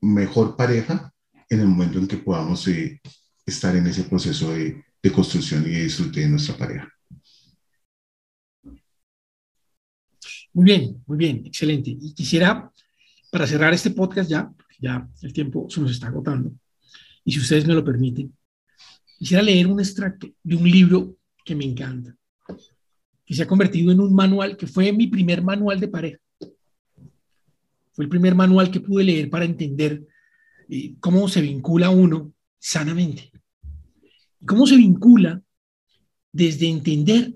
mejor 0.00 0.56
pareja 0.56 1.12
en 1.48 1.60
el 1.60 1.66
momento 1.66 1.98
en 1.98 2.06
que 2.06 2.16
podamos 2.16 2.66
eh, 2.68 3.00
estar 3.44 3.74
en 3.76 3.86
ese 3.86 4.04
proceso 4.04 4.52
de, 4.52 4.84
construcción 5.12 5.62
y 5.66 5.70
de 5.70 5.82
disfrute 5.84 6.20
de 6.20 6.28
nuestra 6.28 6.56
pareja. 6.56 6.88
Muy 10.52 10.64
bien, 10.64 11.02
muy 11.06 11.16
bien, 11.16 11.42
excelente. 11.46 11.90
Y 11.90 12.12
quisiera, 12.12 12.70
para 13.30 13.46
cerrar 13.46 13.72
este 13.72 13.90
podcast 13.90 14.30
ya, 14.30 14.52
ya 14.78 15.08
el 15.22 15.32
tiempo 15.32 15.66
se 15.68 15.80
nos 15.80 15.90
está 15.90 16.08
agotando. 16.08 16.52
Y 17.24 17.32
si 17.32 17.38
ustedes 17.38 17.66
me 17.66 17.74
lo 17.74 17.84
permiten, 17.84 18.36
quisiera 19.18 19.42
leer 19.42 19.66
un 19.66 19.80
extracto 19.80 20.28
de 20.42 20.56
un 20.56 20.70
libro 20.70 21.16
que 21.44 21.54
me 21.54 21.64
encanta, 21.64 22.14
que 23.24 23.34
se 23.34 23.42
ha 23.42 23.46
convertido 23.46 23.92
en 23.92 24.00
un 24.00 24.14
manual, 24.14 24.56
que 24.56 24.66
fue 24.66 24.92
mi 24.92 25.06
primer 25.06 25.42
manual 25.42 25.80
de 25.80 25.88
pareja. 25.88 26.18
El 28.02 28.08
primer 28.08 28.34
manual 28.34 28.70
que 28.70 28.80
pude 28.80 29.04
leer 29.04 29.30
para 29.30 29.44
entender 29.44 30.06
eh, 30.68 30.94
cómo 31.00 31.28
se 31.28 31.40
vincula 31.40 31.90
uno 31.90 32.32
sanamente. 32.58 33.30
¿Cómo 34.46 34.66
se 34.66 34.76
vincula 34.76 35.42
desde 36.32 36.68
entender 36.68 37.34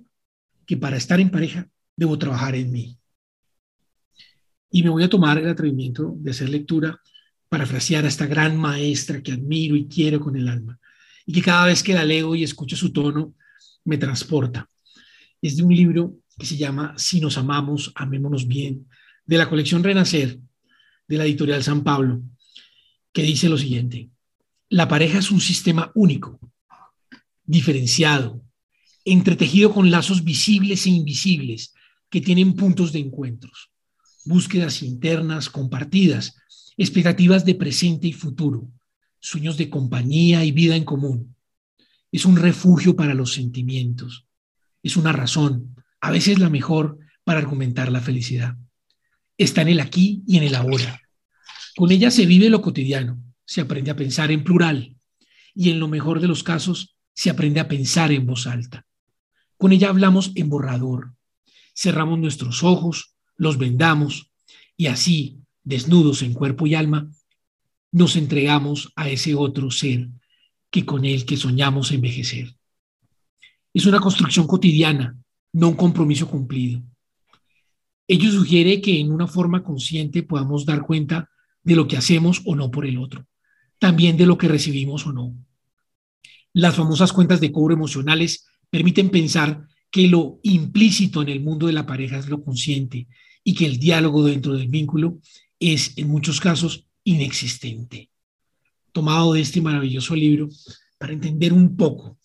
que 0.67 0.77
para 0.77 0.97
estar 0.97 1.21
en 1.21 1.31
pareja 1.31 1.69
debo 1.97 2.19
trabajar 2.19 2.55
en 2.55 2.73
mí? 2.73 2.99
Y 4.71 4.83
me 4.83 4.91
voy 4.91 5.05
a 5.05 5.09
tomar 5.09 5.39
el 5.39 5.49
atrevimiento 5.49 6.15
de 6.19 6.31
hacer 6.31 6.49
lectura, 6.49 7.01
parafrasear 7.49 8.05
a 8.05 8.09
esta 8.09 8.27
gran 8.27 8.57
maestra 8.57 9.23
que 9.23 9.33
admiro 9.33 9.77
y 9.77 9.87
quiero 9.87 10.21
con 10.21 10.37
el 10.37 10.49
alma, 10.49 10.79
y 11.27 11.33
que 11.33 11.43
cada 11.43 11.67
vez 11.67 11.83
que 11.83 11.95
la 11.95 12.05
leo 12.05 12.35
y 12.35 12.43
escucho 12.43 12.77
su 12.77 12.93
tono, 12.93 13.35
me 13.85 13.99
transporta. 13.99 14.69
Es 15.41 15.57
de 15.57 15.63
un 15.63 15.75
libro 15.75 16.17
que 16.39 16.47
se 16.47 16.57
llama 16.57 16.95
Si 16.97 17.21
nos 17.21 17.39
amamos, 17.39 17.93
amémonos 17.95 18.49
bien, 18.49 18.89
de 19.27 19.39
la 19.39 19.49
colección 19.49 19.85
Renacer, 19.85 20.39
de 21.09 21.19
la 21.19 21.25
editorial 21.25 21.63
San 21.63 21.85
Pablo, 21.85 22.23
que 23.13 23.23
dice 23.23 23.49
lo 23.49 23.59
siguiente, 23.59 24.11
la 24.69 24.89
pareja 24.89 25.19
es 25.19 25.31
un 25.31 25.41
sistema 25.41 25.93
único, 25.95 26.41
diferenciado, 27.45 28.43
entretejido 29.05 29.73
con 29.73 29.91
lazos 29.91 30.25
visibles 30.25 30.87
e 30.87 30.91
invisibles 30.91 31.75
que 32.11 32.21
tienen 32.21 32.55
puntos 32.55 32.93
de 32.93 33.01
encuentros, 33.01 33.71
búsquedas 34.25 34.83
internas 34.83 35.51
compartidas, 35.51 36.37
expectativas 36.77 37.45
de 37.45 37.55
presente 37.55 38.09
y 38.09 38.13
futuro, 38.13 38.69
sueños 39.21 39.57
de 39.57 39.71
compañía 39.71 40.45
y 40.45 40.53
vida 40.53 40.77
en 40.77 40.85
común. 40.85 41.37
Es 42.11 42.25
un 42.25 42.37
refugio 42.37 42.97
para 42.97 43.15
los 43.15 43.35
sentimientos, 43.35 44.27
es 44.83 44.97
una 44.97 45.13
razón, 45.13 45.77
a 46.01 46.11
veces 46.11 46.39
la 46.39 46.51
mejor, 46.51 46.99
para 47.25 47.39
argumentar 47.39 47.91
la 47.91 48.01
felicidad. 48.01 48.57
Está 49.37 49.63
en 49.63 49.69
el 49.69 49.81
aquí 49.81 50.23
y 50.27 50.37
en 50.39 50.45
el 50.45 50.55
ahora. 50.55 51.01
Con 51.77 51.91
ella 51.91 52.11
se 52.11 52.27
vive 52.27 52.51
lo 52.51 52.63
cotidiano, 52.63 53.21
se 53.45 53.61
aprende 53.61 53.91
a 53.91 53.97
pensar 53.97 54.31
en 54.31 54.45
plural 54.45 54.97
y 55.55 55.71
en 55.71 55.81
lo 55.81 55.89
mejor 55.89 56.21
de 56.21 56.29
los 56.29 56.43
casos 56.43 56.97
se 57.15 57.31
aprende 57.31 57.61
a 57.61 57.69
pensar 57.69 58.13
en 58.13 58.27
voz 58.27 58.47
alta. 58.47 58.87
Con 59.57 59.73
ella 59.73 59.89
hablamos 59.89 60.33
en 60.35 60.49
borrador, 60.49 61.15
cerramos 61.75 62.19
nuestros 62.19 62.63
ojos, 62.63 63.15
los 63.37 63.59
vendamos 63.59 64.31
y 64.77 64.87
así, 64.87 65.41
desnudos 65.63 66.23
en 66.23 66.35
cuerpo 66.35 66.67
y 66.67 66.75
alma, 66.75 67.11
nos 67.93 68.17
entregamos 68.17 68.93
a 68.97 69.09
ese 69.09 69.35
otro 69.35 69.71
ser 69.71 70.09
que 70.71 70.85
con 70.85 71.05
el 71.05 71.25
que 71.25 71.37
soñamos 71.37 71.93
envejecer. 71.93 72.55
Es 73.73 73.87
una 73.87 74.01
construcción 74.01 74.47
cotidiana, 74.47 75.17
no 75.53 75.69
un 75.69 75.77
compromiso 75.77 76.29
cumplido. 76.29 76.83
Ello 78.07 78.31
sugiere 78.31 78.81
que 78.81 79.01
en 79.01 79.13
una 79.13 79.27
forma 79.27 79.63
consciente 79.63 80.23
podamos 80.23 80.67
dar 80.67 80.83
cuenta 80.83 81.31
de 81.63 81.75
lo 81.75 81.89
que 81.89 81.97
hacemos 81.97 82.43
o 82.45 82.55
no 82.55 82.71
por 82.71 82.85
el 82.85 82.99
otro, 82.99 83.27
también 83.79 84.17
de 84.17 84.27
lo 84.27 84.37
que 84.37 84.49
recibimos 84.49 85.07
o 85.07 85.13
no. 85.13 85.35
Las 86.53 86.77
famosas 86.77 87.13
cuentas 87.13 87.41
de 87.41 87.51
cobro 87.51 87.75
emocionales 87.75 88.47
permiten 88.69 89.11
pensar 89.11 89.67
que 89.91 90.07
lo 90.09 90.39
implícito 90.43 91.23
en 91.23 91.31
el 91.31 91.41
mundo 91.41 91.67
de 91.67 91.73
la 91.73 91.87
pareja 91.87 92.19
es 92.19 92.29
lo 92.29 92.43
consciente 92.45 93.09
y 93.43 93.55
que 93.55 93.65
el 93.65 93.79
diálogo 93.79 94.25
dentro 94.25 94.55
del 94.55 94.69
vínculo 94.69 95.21
es 95.59 95.97
en 95.97 96.09
muchos 96.09 96.41
casos 96.41 96.87
inexistente. 97.05 98.11
Tomado 98.93 99.33
de 99.33 99.41
este 99.41 99.61
maravilloso 99.61 100.15
libro 100.15 100.49
para 100.99 101.13
entender 101.13 101.53
un 101.53 101.77
poco 101.77 102.19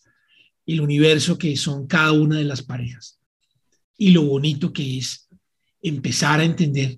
el 0.65 0.81
universo 0.81 1.37
que 1.37 1.55
son 1.55 1.87
cada 1.87 2.11
una 2.11 2.37
de 2.37 2.43
las 2.43 2.61
parejas 2.61 3.19
y 3.97 4.11
lo 4.11 4.23
bonito 4.23 4.71
que 4.73 4.97
es 4.97 5.28
empezar 5.81 6.39
a 6.39 6.43
entender 6.43 6.97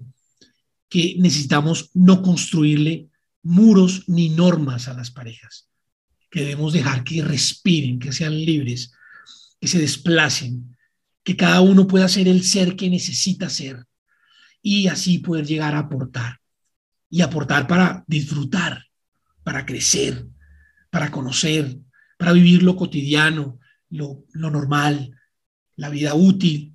que 0.89 1.15
necesitamos 1.19 1.89
no 1.93 2.21
construirle 2.21 3.07
muros 3.43 4.03
ni 4.07 4.29
normas 4.29 4.87
a 4.87 4.93
las 4.93 5.11
parejas, 5.11 5.69
que 6.29 6.41
debemos 6.41 6.73
dejar 6.73 7.03
que 7.03 7.23
respiren, 7.23 7.99
que 7.99 8.11
sean 8.11 8.35
libres, 8.35 8.91
que 9.59 9.67
se 9.67 9.79
desplacen, 9.79 10.75
que 11.23 11.35
cada 11.35 11.61
uno 11.61 11.87
pueda 11.87 12.07
ser 12.07 12.27
el 12.27 12.43
ser 12.43 12.75
que 12.75 12.89
necesita 12.89 13.49
ser 13.49 13.85
y 14.61 14.87
así 14.87 15.19
poder 15.19 15.45
llegar 15.45 15.75
a 15.75 15.79
aportar. 15.79 16.39
Y 17.09 17.21
aportar 17.21 17.67
para 17.67 18.03
disfrutar, 18.07 18.85
para 19.43 19.65
crecer, 19.65 20.27
para 20.89 21.11
conocer, 21.11 21.77
para 22.17 22.31
vivir 22.31 22.63
lo 22.63 22.75
cotidiano, 22.75 23.59
lo, 23.89 24.25
normal, 24.33 25.17
la 25.75 25.89
vida 25.89 26.13
útil, 26.13 26.70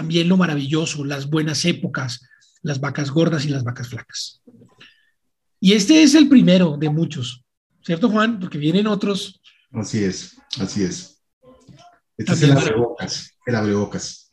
también 0.00 0.30
lo 0.30 0.38
maravilloso, 0.38 1.04
las 1.04 1.28
buenas 1.28 1.62
épocas, 1.66 2.26
las 2.62 2.80
vacas 2.80 3.10
gordas 3.10 3.44
y 3.44 3.50
las 3.50 3.64
vacas 3.64 3.88
flacas. 3.88 4.42
Y 5.60 5.74
este 5.74 6.02
es 6.02 6.14
el 6.14 6.26
primero 6.26 6.78
de 6.78 6.88
muchos, 6.88 7.44
¿cierto 7.82 8.08
Juan? 8.08 8.40
Porque 8.40 8.56
vienen 8.56 8.86
otros. 8.86 9.42
Así 9.72 10.02
es, 10.02 10.38
así 10.58 10.84
es. 10.84 11.22
Este 12.16 12.32
es 12.32 12.42
el 12.44 12.52
abrebocas, 12.52 13.36
el 13.44 13.54
abrebocas. 13.54 14.32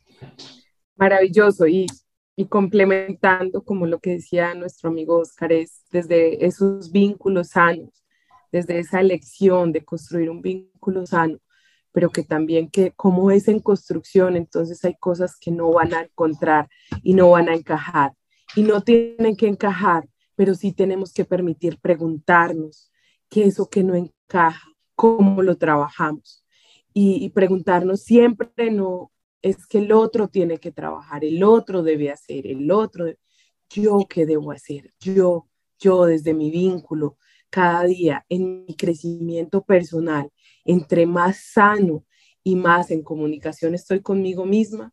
Maravilloso. 0.96 1.66
Y 1.66 1.86
y 2.34 2.46
complementando 2.46 3.64
como 3.64 3.84
lo 3.86 3.98
que 3.98 4.10
decía 4.10 4.54
nuestro 4.54 4.90
amigo 4.90 5.18
Oscar, 5.18 5.50
es 5.50 5.82
desde 5.90 6.46
esos 6.46 6.92
vínculos 6.92 7.48
sanos, 7.48 8.04
desde 8.52 8.78
esa 8.78 9.00
elección 9.00 9.72
de 9.72 9.84
construir 9.84 10.30
un 10.30 10.40
vínculo 10.40 11.04
sano, 11.04 11.40
pero 11.98 12.10
que 12.10 12.22
también 12.22 12.70
que 12.70 12.92
como 12.92 13.32
es 13.32 13.48
en 13.48 13.58
construcción, 13.58 14.36
entonces 14.36 14.84
hay 14.84 14.94
cosas 15.00 15.36
que 15.36 15.50
no 15.50 15.72
van 15.72 15.92
a 15.94 16.02
encontrar 16.02 16.68
y 17.02 17.12
no 17.12 17.30
van 17.30 17.48
a 17.48 17.56
encajar. 17.56 18.12
Y 18.54 18.62
no 18.62 18.82
tienen 18.82 19.34
que 19.34 19.48
encajar, 19.48 20.08
pero 20.36 20.54
sí 20.54 20.72
tenemos 20.72 21.12
que 21.12 21.24
permitir 21.24 21.80
preguntarnos 21.80 22.92
qué 23.28 23.40
es 23.40 23.54
eso 23.54 23.68
que 23.68 23.82
no 23.82 23.96
encaja, 23.96 24.68
cómo 24.94 25.42
lo 25.42 25.56
trabajamos. 25.56 26.46
Y, 26.94 27.24
y 27.24 27.30
preguntarnos 27.30 28.04
siempre 28.04 28.70
no 28.70 29.10
es 29.42 29.66
que 29.66 29.78
el 29.78 29.90
otro 29.90 30.28
tiene 30.28 30.58
que 30.58 30.70
trabajar, 30.70 31.24
el 31.24 31.42
otro 31.42 31.82
debe 31.82 32.12
hacer, 32.12 32.46
el 32.46 32.70
otro, 32.70 33.06
yo 33.70 34.06
qué 34.08 34.24
debo 34.24 34.52
hacer, 34.52 34.92
yo, 35.00 35.48
yo 35.80 36.04
desde 36.04 36.32
mi 36.32 36.52
vínculo, 36.52 37.18
cada 37.50 37.82
día 37.82 38.24
en 38.28 38.66
mi 38.66 38.76
crecimiento 38.76 39.64
personal, 39.64 40.30
entre 40.68 41.06
más 41.06 41.38
sano 41.52 42.04
y 42.44 42.54
más 42.54 42.90
en 42.90 43.02
comunicación 43.02 43.74
estoy 43.74 44.00
conmigo 44.00 44.44
misma 44.44 44.92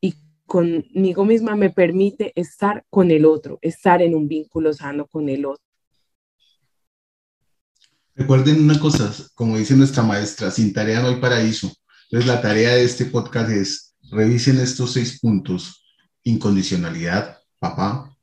y 0.00 0.14
conmigo 0.46 1.24
misma 1.24 1.56
me 1.56 1.70
permite 1.70 2.32
estar 2.36 2.84
con 2.90 3.10
el 3.10 3.24
otro, 3.24 3.58
estar 3.62 4.02
en 4.02 4.14
un 4.14 4.28
vínculo 4.28 4.72
sano 4.72 5.06
con 5.06 5.28
el 5.28 5.46
otro. 5.46 5.64
Recuerden 8.14 8.62
una 8.62 8.78
cosa, 8.78 9.12
como 9.34 9.56
dice 9.56 9.74
nuestra 9.74 10.02
maestra, 10.02 10.50
sin 10.50 10.72
tarea 10.72 11.00
no 11.00 11.08
hay 11.08 11.16
paraíso. 11.16 11.72
Entonces 12.04 12.28
la 12.28 12.40
tarea 12.40 12.74
de 12.74 12.84
este 12.84 13.06
podcast 13.06 13.50
es 13.50 13.96
revisen 14.10 14.58
estos 14.58 14.92
seis 14.92 15.18
puntos. 15.20 15.84
Incondicionalidad, 16.22 17.38
papá, 17.58 18.14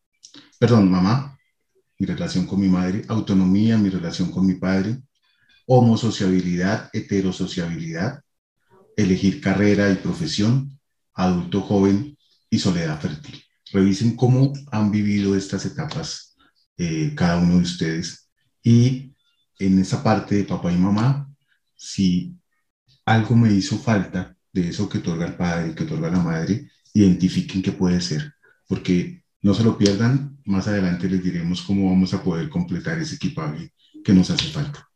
perdón, 0.59 0.89
mamá, 0.89 1.37
mi 1.97 2.05
relación 2.05 2.45
con 2.45 2.59
mi 2.59 2.67
madre, 2.67 3.03
autonomía, 3.07 3.77
mi 3.77 3.89
relación 3.89 4.31
con 4.31 4.45
mi 4.45 4.55
padre, 4.55 5.01
homosociabilidad, 5.65 6.89
heterosociabilidad, 6.93 8.21
elegir 8.97 9.41
carrera 9.41 9.91
y 9.91 9.95
profesión, 9.95 10.79
adulto 11.13 11.61
joven 11.61 12.17
y 12.49 12.59
soledad 12.59 12.99
fértil. 12.99 13.43
Revisen 13.71 14.15
cómo 14.15 14.53
han 14.71 14.91
vivido 14.91 15.35
estas 15.35 15.65
etapas 15.65 16.35
eh, 16.77 17.13
cada 17.15 17.37
uno 17.37 17.55
de 17.55 17.61
ustedes 17.61 18.29
y 18.63 19.13
en 19.59 19.79
esa 19.79 20.03
parte 20.03 20.35
de 20.35 20.43
papá 20.43 20.71
y 20.71 20.77
mamá, 20.77 21.29
si 21.75 22.35
algo 23.05 23.35
me 23.35 23.53
hizo 23.53 23.77
falta, 23.77 24.35
de 24.53 24.67
eso 24.67 24.89
que 24.89 24.97
otorga 24.97 25.25
el 25.25 25.35
padre, 25.35 25.73
que 25.73 25.83
otorga 25.83 26.09
la 26.09 26.19
madre, 26.19 26.69
identifiquen 26.93 27.61
qué 27.61 27.71
puede 27.71 28.01
ser, 28.01 28.33
porque 28.67 29.23
no 29.41 29.53
se 29.53 29.63
lo 29.63 29.77
pierdan, 29.77 30.37
más 30.45 30.67
adelante 30.67 31.09
les 31.09 31.23
diremos 31.23 31.61
cómo 31.61 31.89
vamos 31.89 32.13
a 32.13 32.23
poder 32.23 32.49
completar 32.49 32.99
ese 32.99 33.15
equipaje 33.15 33.73
que 34.03 34.13
nos 34.13 34.29
hace 34.29 34.49
falta. 34.49 34.90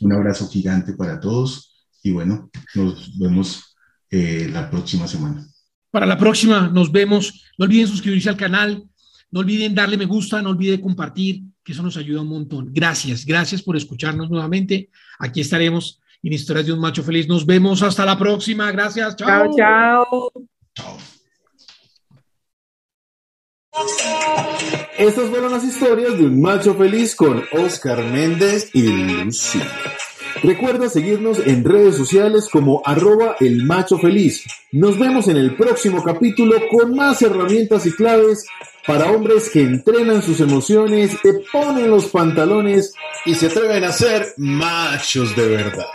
Un 0.00 0.12
abrazo 0.12 0.48
gigante 0.48 0.94
para 0.94 1.20
todos 1.20 1.86
y 2.02 2.12
bueno, 2.12 2.50
nos 2.74 3.18
vemos 3.18 3.76
eh, 4.10 4.48
la 4.52 4.70
próxima 4.70 5.06
semana. 5.06 5.46
Para 5.90 6.06
la 6.06 6.18
próxima 6.18 6.68
nos 6.68 6.92
vemos. 6.92 7.44
No 7.58 7.64
olviden 7.64 7.88
suscribirse 7.88 8.28
al 8.28 8.36
canal, 8.36 8.84
no 9.30 9.40
olviden 9.40 9.74
darle 9.74 9.96
me 9.96 10.06
gusta, 10.06 10.40
no 10.40 10.50
olviden 10.50 10.80
compartir, 10.80 11.42
que 11.62 11.72
eso 11.72 11.82
nos 11.82 11.96
ayuda 11.96 12.22
un 12.22 12.28
montón. 12.28 12.72
Gracias, 12.72 13.24
gracias 13.24 13.62
por 13.62 13.76
escucharnos 13.76 14.30
nuevamente. 14.30 14.90
Aquí 15.18 15.40
estaremos 15.40 16.00
en 16.22 16.32
Historias 16.32 16.66
de 16.66 16.72
un 16.72 16.80
Macho 16.80 17.02
Feliz. 17.02 17.28
Nos 17.28 17.44
vemos 17.44 17.82
hasta 17.82 18.04
la 18.04 18.18
próxima. 18.18 18.70
Gracias. 18.72 19.16
Chao, 19.16 19.54
chao. 19.56 20.32
Chao. 20.74 21.17
Estas 24.98 25.28
fueron 25.28 25.52
las 25.52 25.64
historias 25.64 26.18
de 26.18 26.24
un 26.24 26.40
macho 26.40 26.74
feliz 26.74 27.14
con 27.14 27.44
Oscar 27.52 28.02
Méndez 28.04 28.70
y 28.72 28.82
Lucy. 28.82 29.60
Recuerda 30.42 30.88
seguirnos 30.88 31.38
en 31.40 31.64
redes 31.64 31.96
sociales 31.96 32.48
como 32.50 32.82
arroba 32.84 33.36
el 33.40 33.64
macho 33.64 33.98
feliz. 33.98 34.44
Nos 34.72 34.98
vemos 34.98 35.28
en 35.28 35.36
el 35.36 35.56
próximo 35.56 36.02
capítulo 36.02 36.56
con 36.70 36.94
más 36.94 37.22
herramientas 37.22 37.86
y 37.86 37.92
claves 37.92 38.46
para 38.86 39.10
hombres 39.10 39.50
que 39.50 39.60
entrenan 39.60 40.22
sus 40.22 40.40
emociones, 40.40 41.16
que 41.22 41.32
ponen 41.52 41.90
los 41.90 42.06
pantalones 42.06 42.94
y 43.24 43.34
se 43.34 43.46
atreven 43.46 43.84
a 43.84 43.92
ser 43.92 44.34
machos 44.36 45.34
de 45.36 45.48
verdad. 45.48 45.86